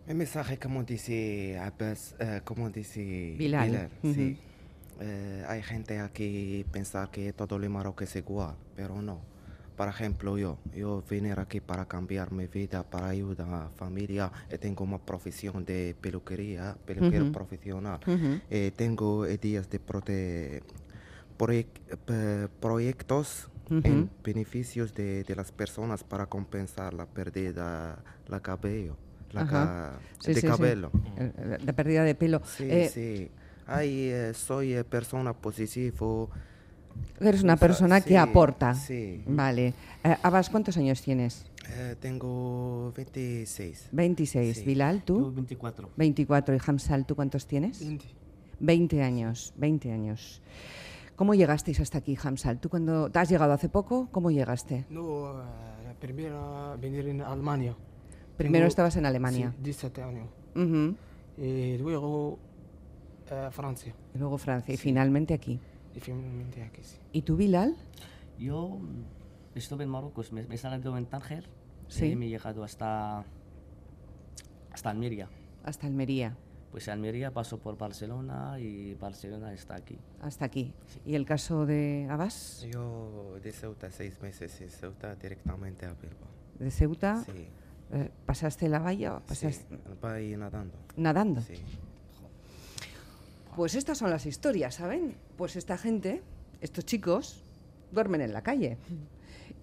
Mi 0.07 0.13
mensaje, 0.13 0.57
como 0.59 0.83
dice 0.83 1.57
Abbas, 1.59 2.15
eh, 2.19 2.41
como 2.43 2.69
dice 2.69 3.35
Bilal, 3.37 3.89
sí. 4.03 4.37
Eh, 5.01 5.43
hay 5.47 5.61
gente 5.63 5.99
aquí 5.99 6.65
pensar 6.71 7.09
que 7.11 7.33
todo 7.33 7.57
el 7.57 7.69
Marroquí 7.69 8.05
es 8.05 8.15
igual, 8.15 8.55
pero 8.75 9.01
no. 9.01 9.19
Por 9.75 9.87
ejemplo, 9.89 10.37
yo, 10.37 10.57
yo 10.73 11.03
vine 11.09 11.33
aquí 11.37 11.59
para 11.59 11.85
cambiar 11.85 12.31
mi 12.31 12.47
vida, 12.47 12.83
para 12.83 13.09
ayudar 13.09 13.47
a 13.47 13.51
la 13.65 13.69
familia. 13.75 14.31
Eh, 14.49 14.57
tengo 14.57 14.83
una 14.85 14.97
profesión 14.99 15.65
de 15.65 15.95
peluquería, 15.99 16.77
peluquero 16.85 17.31
profesional. 17.31 17.99
Eh, 18.49 18.71
tengo 18.75 19.27
ideas 19.27 19.69
de 19.69 19.79
prote- 19.85 20.61
proyec- 21.37 21.67
eh, 22.07 22.47
proyectos 22.61 23.49
en 23.83 24.09
beneficios 24.23 24.93
de, 24.93 25.23
de 25.23 25.35
las 25.35 25.51
personas 25.51 26.03
para 26.03 26.27
compensar 26.27 26.93
la 26.93 27.05
pérdida 27.07 27.97
la 28.27 28.39
cabello, 28.39 28.95
la 29.33 29.45
ca- 29.47 29.99
Sí, 30.19 30.33
de 30.33 30.41
sí, 30.41 30.47
cabello. 30.47 30.91
El- 31.17 31.33
el- 31.59 31.65
La 31.65 31.73
pérdida 31.73 32.03
de 32.03 32.15
pelo. 32.15 32.41
Sí, 32.45 32.63
Eh, 32.69 32.89
sí. 32.93 33.31
Ay, 33.67 34.09
eh, 34.09 34.33
soy 34.35 34.73
eh, 34.73 34.83
persona 34.83 35.33
positivo. 35.33 36.29
Eres 37.19 37.43
una 37.43 37.55
persona 37.57 38.01
que 38.01 38.09
sí, 38.09 38.15
aporta. 38.15 38.73
sí. 38.73 39.23
Vale. 39.27 39.73
Eh, 40.03 40.15
Abbas, 40.21 40.49
¿cuántos 40.49 40.77
años 40.77 41.01
tienes? 41.01 41.45
Eh, 41.69 41.95
tengo 41.99 42.91
26. 42.95 43.89
26. 43.91 44.57
Sí. 44.57 44.65
Bilal, 44.65 44.99
Yo 44.99 45.03
¿tú? 45.05 45.31
24. 45.33 45.89
24. 45.95 46.55
¿Y 46.55 46.59
Hamsal, 46.65 47.05
tú 47.05 47.15
cuántos 47.15 47.47
tienes? 47.47 47.81
Inti. 47.81 48.07
20 48.59 49.01
años. 49.01 49.53
20 49.57 49.91
años. 49.91 50.41
¿Cómo 51.15 51.33
llegasteis 51.33 51.79
hasta 51.79 51.97
aquí, 51.99 52.17
Hamsal? 52.21 52.59
¿Tú 52.59 52.69
cuando 52.69 53.09
te 53.09 53.19
has 53.19 53.29
llegado 53.29 53.53
hace 53.53 53.69
poco? 53.69 54.09
¿Cómo 54.11 54.29
llegaste? 54.31 54.85
No, 54.89 55.31
eh, 55.41 55.95
primero 55.99 56.77
venir 56.79 57.07
en 57.07 57.21
Alemania. 57.21 57.73
Primero 58.37 58.63
Tengo- 58.63 58.67
estabas 58.67 58.95
en 58.97 59.05
Alemania. 59.05 59.53
Sí, 59.55 59.63
17 59.63 60.03
años. 60.03 60.27
Ujú. 60.55 60.95
Y 61.41 61.77
luego 61.77 62.37
eh, 63.31 63.47
Francia. 63.51 63.93
Y 64.13 64.17
luego 64.17 64.37
Francia. 64.37 64.73
Y 64.73 64.77
finalmente 64.77 65.33
aquí. 65.33 65.59
Y 65.95 65.99
finalmente 65.99 66.61
aquí, 66.63 66.83
sí. 66.83 66.97
¿Y 67.13 67.21
tú, 67.21 67.35
Bilal? 67.37 67.75
Yo 68.37 68.79
estuve 69.55 69.83
en 69.85 69.89
Marruecos, 69.89 70.31
me, 70.33 70.43
me 70.43 70.55
he 70.55 70.57
salido 70.57 70.97
en 70.97 71.05
Tánger 71.05 71.47
Sí. 71.87 72.07
y 72.07 72.15
me 72.15 72.25
he 72.25 72.29
llegado 72.29 72.63
hasta, 72.63 73.23
hasta 74.71 74.89
Almería. 74.89 75.29
Hasta 75.63 75.87
Almería. 75.87 76.35
Pues 76.71 76.89
Almería 76.89 77.31
pasó 77.31 77.57
por 77.59 77.77
Barcelona 77.77 78.59
y 78.59 78.95
Barcelona 78.95 79.53
está 79.53 79.75
aquí. 79.75 79.97
Hasta 80.21 80.43
aquí. 80.45 80.73
¿Y 81.05 81.15
el 81.15 81.25
caso 81.25 81.65
de 81.65 82.05
Abbas? 82.09 82.65
Yo 82.69 83.37
de 83.41 83.51
Ceuta 83.53 83.89
seis 83.91 84.19
meses 84.21 84.59
y 84.59 84.67
Ceuta 84.67 85.15
directamente 85.15 85.85
a 85.85 85.93
Bilbao. 85.93 86.27
¿De 86.59 86.69
Ceuta? 86.71 87.23
Sí, 87.23 87.47
Eh, 87.91 88.09
¿Pasaste 88.25 88.67
la 88.67 88.79
valla 88.79 89.13
o 89.13 89.19
sí. 89.19 89.25
pasaste 89.27 89.79
ahí 90.01 90.35
nadando. 90.35 90.73
nadando? 90.97 91.39
Sí. 91.41 91.53
Pues 93.55 93.75
estas 93.75 93.97
son 93.97 94.09
las 94.09 94.25
historias, 94.25 94.75
¿saben? 94.75 95.15
Pues 95.37 95.55
esta 95.55 95.77
gente, 95.77 96.21
estos 96.61 96.85
chicos, 96.85 97.43
duermen 97.91 98.21
en 98.21 98.33
la 98.33 98.41
calle 98.43 98.77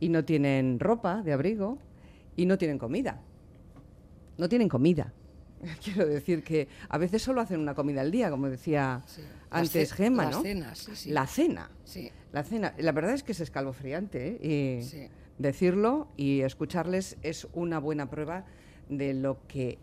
y 0.01 0.09
no 0.09 0.25
tienen 0.25 0.81
ropa 0.81 1.23
de 1.23 1.33
abrigo 1.33 1.79
y 2.37 2.47
no 2.47 2.57
tienen 2.59 2.79
comida. 2.79 3.21
No 4.39 4.49
tienen 4.49 4.69
comida. 4.69 5.13
Quiero 5.85 6.07
decir 6.07 6.43
que 6.43 6.69
a 6.89 6.99
veces 6.99 7.23
solo 7.23 7.41
hacen 7.41 7.61
una 7.61 7.75
comida 7.75 8.01
al 8.01 8.11
día, 8.11 8.31
como 8.31 8.49
decía 8.49 9.03
Sí. 9.07 9.23
antes 9.51 9.91
ce- 9.91 9.95
Gemma, 9.95 10.31
¿no? 10.31 10.43
cenas, 10.43 10.79
sí, 10.79 10.97
sí. 10.97 11.11
La 11.11 11.27
cena. 11.27 11.71
Sí, 11.85 12.11
La 12.33 12.43
cena. 12.43 12.75
La 12.79 12.93
verdad 12.93 13.13
es 13.15 13.23
que 13.23 13.33
es 13.33 13.41
escalofriante, 13.41 14.39
¿eh? 14.41 14.81
Y 14.81 15.43
decirlo 15.43 16.09
y 16.17 16.41
escucharles 16.41 17.17
es 17.23 17.47
una 17.53 17.79
buena 17.79 18.09
prueba 18.09 18.45
de 18.89 19.13
lo 19.15 19.47
que 19.47 19.79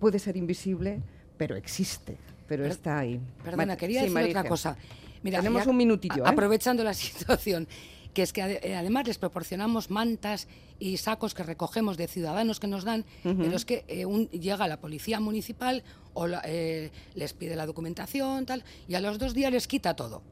puede 0.00 0.18
ser 0.18 0.36
invisible, 0.36 1.00
pero 1.38 1.54
existe, 1.56 2.16
pero 2.46 2.62
Per- 2.64 2.72
está 2.72 2.98
ahí. 2.98 3.20
Perdona, 3.44 3.76
quería 3.76 4.02
sí, 4.04 4.08
decir 4.08 4.30
otra 4.30 4.44
cosa. 4.44 4.76
Mira, 5.22 5.38
Tenemos 5.38 5.64
ya- 5.64 5.70
un 5.70 5.76
minutillo, 5.76 6.24
¿eh? 6.24 6.28
Aprovechando 6.28 6.84
la 6.84 6.94
situación, 6.94 7.66
que 8.14 8.22
es 8.22 8.32
que 8.32 8.60
eh, 8.62 8.76
además 8.76 9.06
les 9.06 9.18
proporcionamos 9.18 9.90
mantas 9.90 10.48
y 10.78 10.96
sacos 10.98 11.34
que 11.34 11.42
recogemos 11.42 11.96
de 11.96 12.06
ciudadanos 12.06 12.60
que 12.60 12.66
nos 12.66 12.84
dan, 12.84 13.04
pero 13.22 13.56
es 13.56 13.64
que 13.64 13.84
eh, 13.88 14.06
un- 14.06 14.28
llega 14.30 14.66
la 14.68 14.80
policía 14.80 15.20
municipal 15.20 15.82
o 16.14 16.26
la- 16.26 16.42
eh, 16.44 16.90
les 17.14 17.32
pide 17.34 17.56
la 17.56 17.66
documentación, 17.66 18.46
tal, 18.46 18.64
y 18.88 18.94
a 18.94 19.00
los 19.00 19.18
dos 19.18 19.34
días 19.34 19.52
les 19.52 19.66
quita 19.68 19.94
todo. 19.96 20.22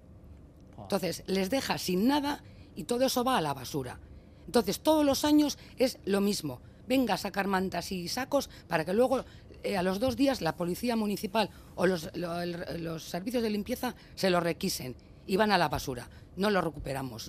Entonces, 0.79 1.25
les 1.27 1.51
deja 1.51 1.79
sin 1.79 2.07
nada 2.09 2.43
y 2.77 2.85
todo 2.85 3.07
eso 3.07 3.25
va 3.25 3.39
a 3.39 3.41
la 3.41 3.55
basura. 3.55 3.99
Entonces, 4.47 4.81
todos 4.81 5.05
los 5.05 5.25
años 5.25 5.59
es 5.79 5.99
lo 6.05 6.21
mismo. 6.21 6.61
Venga 6.87 7.15
a 7.15 7.17
sacar 7.17 7.47
mantas 7.47 7.91
y 7.93 8.09
sacos 8.09 8.51
para 8.69 8.85
que 8.85 8.93
luego, 8.93 9.25
eh, 9.65 9.77
a 9.77 9.83
los 9.83 9.99
dos 10.01 10.17
días, 10.17 10.41
la 10.41 10.57
policía 10.57 10.95
municipal 10.97 11.51
o 11.75 11.87
los, 11.87 12.11
lo- 12.15 12.41
el- 12.41 12.85
los 12.85 13.03
servicios 13.05 13.43
de 13.43 13.51
limpieza 13.51 13.95
se 14.15 14.31
lo 14.31 14.41
requisen 14.41 14.95
y 15.27 15.37
van 15.37 15.51
a 15.53 15.59
la 15.59 15.69
basura. 15.69 16.09
No 16.37 16.51
lo 16.51 16.61
recuperamos. 16.61 17.29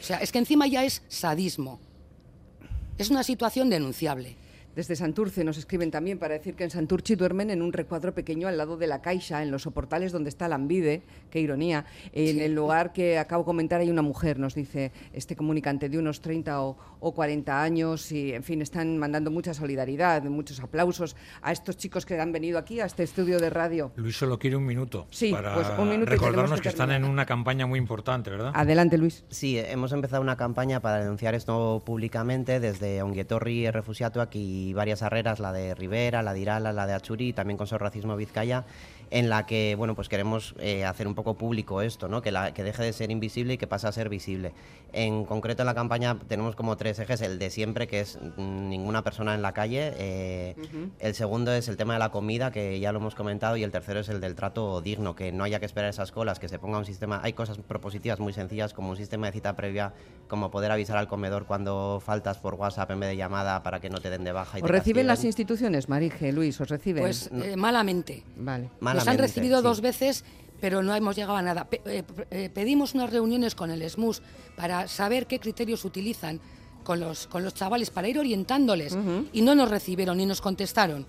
O 0.00 0.02
sea, 0.02 0.18
es 0.18 0.32
que 0.32 0.38
encima 0.38 0.66
ya 0.66 0.84
es 0.84 1.02
sadismo. 1.08 1.78
Es 2.98 3.10
una 3.10 3.22
situación 3.22 3.68
denunciable. 3.70 4.36
Desde 4.74 4.96
Santurce 4.96 5.44
nos 5.44 5.58
escriben 5.58 5.90
también 5.90 6.18
para 6.18 6.34
decir 6.34 6.54
que 6.54 6.64
en 6.64 6.70
Santurchi 6.70 7.14
duermen 7.14 7.50
en 7.50 7.60
un 7.60 7.72
recuadro 7.72 8.14
pequeño 8.14 8.48
al 8.48 8.56
lado 8.56 8.76
de 8.76 8.86
la 8.86 9.02
Caixa, 9.02 9.42
en 9.42 9.50
los 9.50 9.62
soportales 9.62 10.12
donde 10.12 10.30
está 10.30 10.48
la 10.48 10.54
Ambide, 10.54 11.02
qué 11.30 11.40
ironía. 11.40 11.84
En 12.12 12.40
el 12.40 12.54
lugar 12.54 12.92
que 12.92 13.18
acabo 13.18 13.42
de 13.42 13.46
comentar 13.46 13.80
hay 13.80 13.90
una 13.90 14.02
mujer, 14.02 14.38
nos 14.38 14.54
dice 14.54 14.92
este 15.12 15.36
comunicante, 15.36 15.88
de 15.88 15.98
unos 15.98 16.20
30 16.20 16.62
o, 16.62 16.76
o 17.00 17.12
40 17.12 17.62
años 17.62 18.10
y, 18.12 18.32
en 18.32 18.42
fin, 18.42 18.62
están 18.62 18.96
mandando 18.96 19.30
mucha 19.30 19.52
solidaridad, 19.52 20.22
muchos 20.24 20.60
aplausos 20.60 21.16
a 21.42 21.52
estos 21.52 21.76
chicos 21.76 22.06
que 22.06 22.18
han 22.18 22.32
venido 22.32 22.58
aquí, 22.58 22.80
a 22.80 22.86
este 22.86 23.02
estudio 23.02 23.38
de 23.38 23.50
radio. 23.50 23.92
Luis 23.96 24.16
solo 24.16 24.38
quiere 24.38 24.56
un 24.56 24.64
minuto 24.64 25.06
Sí, 25.10 25.32
para 25.32 25.54
pues 25.54 25.68
un 25.78 25.88
minuto 25.88 26.12
y 26.12 26.16
recordarnos 26.16 26.60
que 26.60 26.62
que, 26.62 26.68
están 26.68 26.90
en 26.92 27.04
una 27.04 27.26
campaña 27.26 27.66
muy 27.66 27.78
importante, 27.78 28.30
¿verdad? 28.30 28.52
Adelante, 28.54 28.96
Luis. 28.98 29.24
Sí, 29.28 29.58
hemos 29.58 29.92
empezado 29.92 30.22
una 30.22 30.36
campaña 30.36 30.80
para 30.80 31.00
denunciar 31.00 31.34
esto 31.34 31.82
públicamente 31.84 32.60
desde 32.60 33.02
Onguietorri 33.02 33.66
y 33.66 33.70
Refusiatuak 33.70 34.34
y 34.62 34.72
varias 34.72 35.02
arreras, 35.02 35.40
la 35.40 35.52
de 35.52 35.74
Rivera, 35.74 36.22
la 36.22 36.32
de 36.32 36.40
Irala, 36.40 36.72
la 36.72 36.86
de 36.86 36.94
Achuri 36.94 37.28
y 37.28 37.32
también 37.32 37.56
con 37.56 37.66
Sor 37.66 37.80
Racismo 37.80 38.16
Vizcaya, 38.16 38.64
en 39.10 39.28
la 39.28 39.44
que 39.44 39.74
bueno 39.76 39.94
pues 39.94 40.08
queremos 40.08 40.54
eh, 40.58 40.84
hacer 40.84 41.06
un 41.06 41.14
poco 41.14 41.34
público 41.34 41.82
esto, 41.82 42.08
¿no? 42.08 42.22
que, 42.22 42.32
la, 42.32 42.54
que 42.54 42.62
deje 42.62 42.82
de 42.82 42.92
ser 42.92 43.10
invisible 43.10 43.54
y 43.54 43.58
que 43.58 43.66
pase 43.66 43.86
a 43.86 43.92
ser 43.92 44.08
visible. 44.08 44.52
En 44.92 45.24
concreto 45.24 45.62
en 45.62 45.66
la 45.66 45.74
campaña 45.74 46.18
tenemos 46.28 46.54
como 46.54 46.76
tres 46.76 46.98
ejes, 46.98 47.20
el 47.22 47.38
de 47.38 47.50
siempre, 47.50 47.86
que 47.86 48.00
es 48.00 48.18
ninguna 48.36 49.02
persona 49.02 49.34
en 49.34 49.42
la 49.42 49.52
calle, 49.52 49.92
eh, 49.96 50.54
el 50.98 51.14
segundo 51.14 51.52
es 51.52 51.68
el 51.68 51.76
tema 51.76 51.94
de 51.94 51.98
la 51.98 52.10
comida, 52.10 52.50
que 52.50 52.78
ya 52.78 52.92
lo 52.92 52.98
hemos 52.98 53.14
comentado, 53.14 53.56
y 53.56 53.64
el 53.64 53.70
tercero 53.70 54.00
es 54.00 54.08
el 54.08 54.20
del 54.20 54.34
trato 54.34 54.80
digno, 54.80 55.14
que 55.14 55.32
no 55.32 55.44
haya 55.44 55.60
que 55.60 55.66
esperar 55.66 55.90
esas 55.90 56.12
colas, 56.12 56.38
que 56.38 56.48
se 56.48 56.58
ponga 56.58 56.78
un 56.78 56.84
sistema, 56.84 57.20
hay 57.22 57.32
cosas 57.32 57.58
propositivas 57.58 58.20
muy 58.20 58.32
sencillas 58.32 58.74
como 58.74 58.90
un 58.90 58.96
sistema 58.96 59.26
de 59.26 59.32
cita 59.32 59.56
previa, 59.56 59.94
como 60.28 60.50
poder 60.50 60.70
avisar 60.70 60.96
al 60.96 61.08
comedor 61.08 61.46
cuando 61.46 62.00
faltas 62.04 62.38
por 62.38 62.54
WhatsApp 62.54 62.90
en 62.90 63.00
vez 63.00 63.08
de 63.10 63.16
llamada 63.16 63.62
para 63.62 63.80
que 63.80 63.90
no 63.90 64.00
te 64.00 64.10
den 64.10 64.24
de 64.24 64.32
baja. 64.32 64.51
Y 64.58 64.62
¿Os 64.62 64.70
reciben 64.70 65.06
las 65.06 65.24
instituciones, 65.24 65.88
Marije, 65.88 66.32
Luis? 66.32 66.60
¿Os 66.60 66.68
reciben? 66.68 67.02
Pues 67.02 67.30
eh, 67.32 67.56
malamente. 67.56 68.24
vale. 68.36 68.70
Nos 68.80 69.06
han 69.08 69.18
recibido 69.18 69.58
sí. 69.58 69.64
dos 69.64 69.80
veces, 69.80 70.24
pero 70.60 70.82
no 70.82 70.94
hemos 70.94 71.16
llegado 71.16 71.36
a 71.36 71.42
nada. 71.42 71.64
Pe- 71.64 71.80
eh, 71.86 72.02
eh, 72.30 72.50
pedimos 72.52 72.94
unas 72.94 73.10
reuniones 73.10 73.54
con 73.54 73.70
el 73.70 73.88
SMUS 73.88 74.22
para 74.56 74.88
saber 74.88 75.26
qué 75.26 75.40
criterios 75.40 75.84
utilizan 75.84 76.40
con 76.84 77.00
los, 77.00 77.26
con 77.28 77.44
los 77.44 77.54
chavales 77.54 77.90
para 77.90 78.08
ir 78.08 78.18
orientándoles 78.18 78.96
y 79.32 79.42
no 79.42 79.54
nos 79.54 79.70
recibieron 79.70 80.16
ni 80.18 80.26
nos 80.26 80.40
contestaron. 80.40 81.06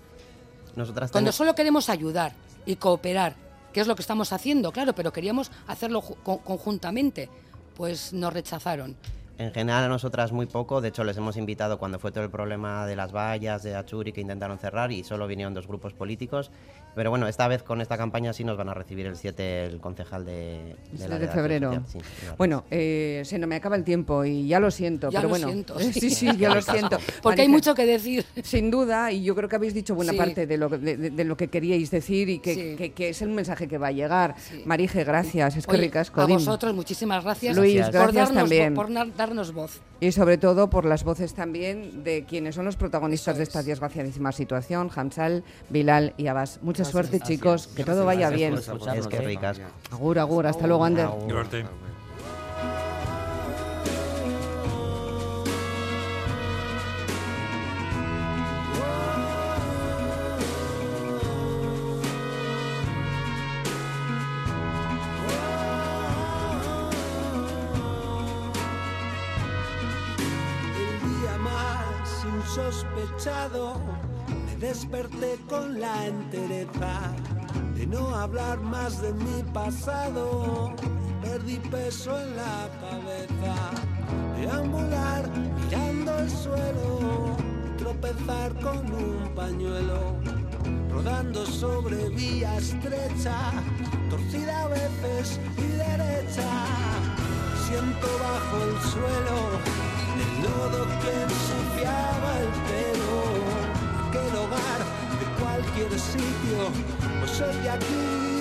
Nosotras 0.76 1.10
Cuando 1.10 1.30
tenemos- 1.30 1.34
solo 1.36 1.54
queremos 1.54 1.88
ayudar 1.88 2.32
y 2.66 2.76
cooperar, 2.76 3.36
que 3.72 3.80
es 3.80 3.86
lo 3.86 3.94
que 3.96 4.02
estamos 4.02 4.32
haciendo, 4.32 4.72
claro, 4.72 4.94
pero 4.94 5.12
queríamos 5.12 5.50
hacerlo 5.66 6.00
ju- 6.02 6.16
con- 6.22 6.38
conjuntamente, 6.38 7.28
pues 7.76 8.12
nos 8.12 8.32
rechazaron. 8.32 8.96
En 9.36 9.52
general 9.52 9.84
a 9.84 9.88
nosotras 9.88 10.30
muy 10.30 10.46
poco, 10.46 10.80
de 10.80 10.88
hecho 10.88 11.02
les 11.02 11.16
hemos 11.16 11.36
invitado 11.36 11.76
cuando 11.76 11.98
fue 11.98 12.12
todo 12.12 12.22
el 12.22 12.30
problema 12.30 12.86
de 12.86 12.94
las 12.94 13.12
vallas, 13.12 13.64
de 13.64 13.74
Achuri 13.74 14.12
que 14.12 14.20
intentaron 14.20 14.58
cerrar 14.58 14.92
y 14.92 15.02
solo 15.02 15.26
vinieron 15.26 15.54
dos 15.54 15.66
grupos 15.66 15.92
políticos. 15.92 16.52
Pero 16.94 17.10
bueno, 17.10 17.26
esta 17.28 17.48
vez 17.48 17.62
con 17.62 17.80
esta 17.80 17.96
campaña 17.96 18.32
sí 18.32 18.44
nos 18.44 18.56
van 18.56 18.68
a 18.68 18.74
recibir 18.74 19.06
el 19.06 19.16
7 19.16 19.64
el 19.66 19.80
concejal 19.80 20.24
de, 20.24 20.60
El 20.60 20.76
de 20.92 20.96
7 20.98 21.08
la 21.08 21.18
de 21.18 21.28
febrero. 21.28 21.82
Sí, 21.88 21.98
bueno, 22.38 22.64
eh, 22.70 23.22
se 23.24 23.38
nos 23.38 23.48
me 23.48 23.56
acaba 23.56 23.76
el 23.76 23.84
tiempo 23.84 24.24
y 24.24 24.46
ya 24.46 24.60
lo 24.60 24.70
siento, 24.70 25.10
Ya 25.10 25.18
pero 25.20 25.22
lo 25.22 25.28
bueno. 25.30 25.48
siento, 25.48 25.78
sí, 25.80 25.92
sí. 25.92 26.10
sí, 26.10 26.28
ya 26.36 26.54
lo 26.54 26.62
siento. 26.62 26.98
Porque 27.22 27.42
hay 27.42 27.48
mucho 27.48 27.74
que 27.74 27.84
decir. 27.86 28.24
Sin 28.42 28.70
duda, 28.70 29.10
y 29.12 29.24
yo 29.24 29.34
creo 29.34 29.48
que 29.48 29.56
habéis 29.56 29.74
dicho 29.74 29.94
buena 29.94 30.12
Sí. 30.12 30.18
parte 30.18 30.46
de 30.46 30.56
lo, 30.56 30.70
que- 30.70 30.78
de, 30.78 30.96
de- 30.96 31.10
de 31.10 31.24
lo 31.24 31.36
que 31.36 31.48
queríais 31.48 31.90
decir 31.90 32.28
y 32.28 32.38
que, 32.38 32.54
Sí. 32.54 32.74
que- 32.76 32.92
que 32.92 33.08
es 33.08 33.22
el 33.22 33.30
mensaje 33.30 33.66
que 33.68 33.78
va 33.78 33.88
a 33.88 33.92
llegar. 33.92 34.34
Sí. 34.38 34.62
Marije, 34.64 35.02
gracias. 35.04 35.56
Es 35.56 35.66
que 35.66 35.76
ricasco. 35.76 36.20
a 36.20 36.26
vosotros 36.26 36.74
muchísimas 36.74 37.24
gracias, 37.24 37.56
Luis, 37.56 37.80
por, 37.82 37.92
gracias 37.92 38.14
darnos, 38.14 38.34
también. 38.34 38.74
por 38.74 39.14
darnos 39.16 39.52
voz. 39.52 39.80
Y 40.00 40.12
sobre 40.12 40.38
todo 40.38 40.68
por 40.70 40.84
las 40.84 41.02
voces 41.04 41.34
también 41.34 42.04
de 42.04 42.24
quienes 42.24 42.54
son 42.56 42.64
los 42.66 42.76
protagonistas 42.76 43.32
Eso 43.34 43.38
de 43.38 43.42
es. 43.44 43.48
esta 43.48 43.62
desgraciadísima 43.62 44.32
situación, 44.32 44.90
Hamsal, 44.94 45.44
Bilal 45.70 46.12
y 46.18 46.26
Abbas. 46.26 46.58
Mucha 46.84 46.92
suerte, 46.92 47.18
Gracias. 47.18 47.38
chicos, 47.38 47.66
que 47.68 47.84
todo 47.84 48.04
vaya 48.04 48.28
Gracias 48.28 48.78
bien. 48.82 48.98
Es 48.98 49.06
que 49.06 49.18
ricas. 49.20 49.60
Agur, 49.90 50.18
agur, 50.18 50.46
hasta 50.46 50.66
luego, 50.66 50.84
Ander. 50.84 51.06
Agur. 51.06 51.46
Desperté 74.64 75.36
con 75.46 75.78
la 75.78 76.06
entereza 76.06 77.12
de 77.74 77.86
no 77.86 78.14
hablar 78.14 78.58
más 78.60 79.02
de 79.02 79.12
mi 79.12 79.42
pasado. 79.52 80.74
Perdí 81.20 81.58
peso 81.70 82.18
en 82.18 82.36
la 82.36 82.70
cabeza, 82.80 83.56
deambular 84.38 85.28
mirando 85.60 86.18
el 86.18 86.30
suelo, 86.30 87.36
tropezar 87.76 88.54
con 88.60 88.78
un 88.90 89.34
pañuelo, 89.34 90.16
rodando 90.90 91.44
sobre 91.44 92.08
vía 92.08 92.56
estrecha, 92.56 93.36
torcida 94.08 94.62
a 94.62 94.68
veces 94.68 95.40
y 95.58 95.66
derecha. 95.86 96.50
Siento 97.66 98.08
bajo 98.26 98.56
el 98.68 98.76
suelo 98.92 99.36
el 100.22 100.42
lodo 100.42 100.86
que 101.00 101.12
ensuciaba 101.22 102.30
el 102.40 102.48
pelo. 102.68 103.03
Cualquier 105.54 106.00
sitio, 106.00 106.72
pues 107.20 107.30
soy 107.30 107.68
aquí 107.68 108.33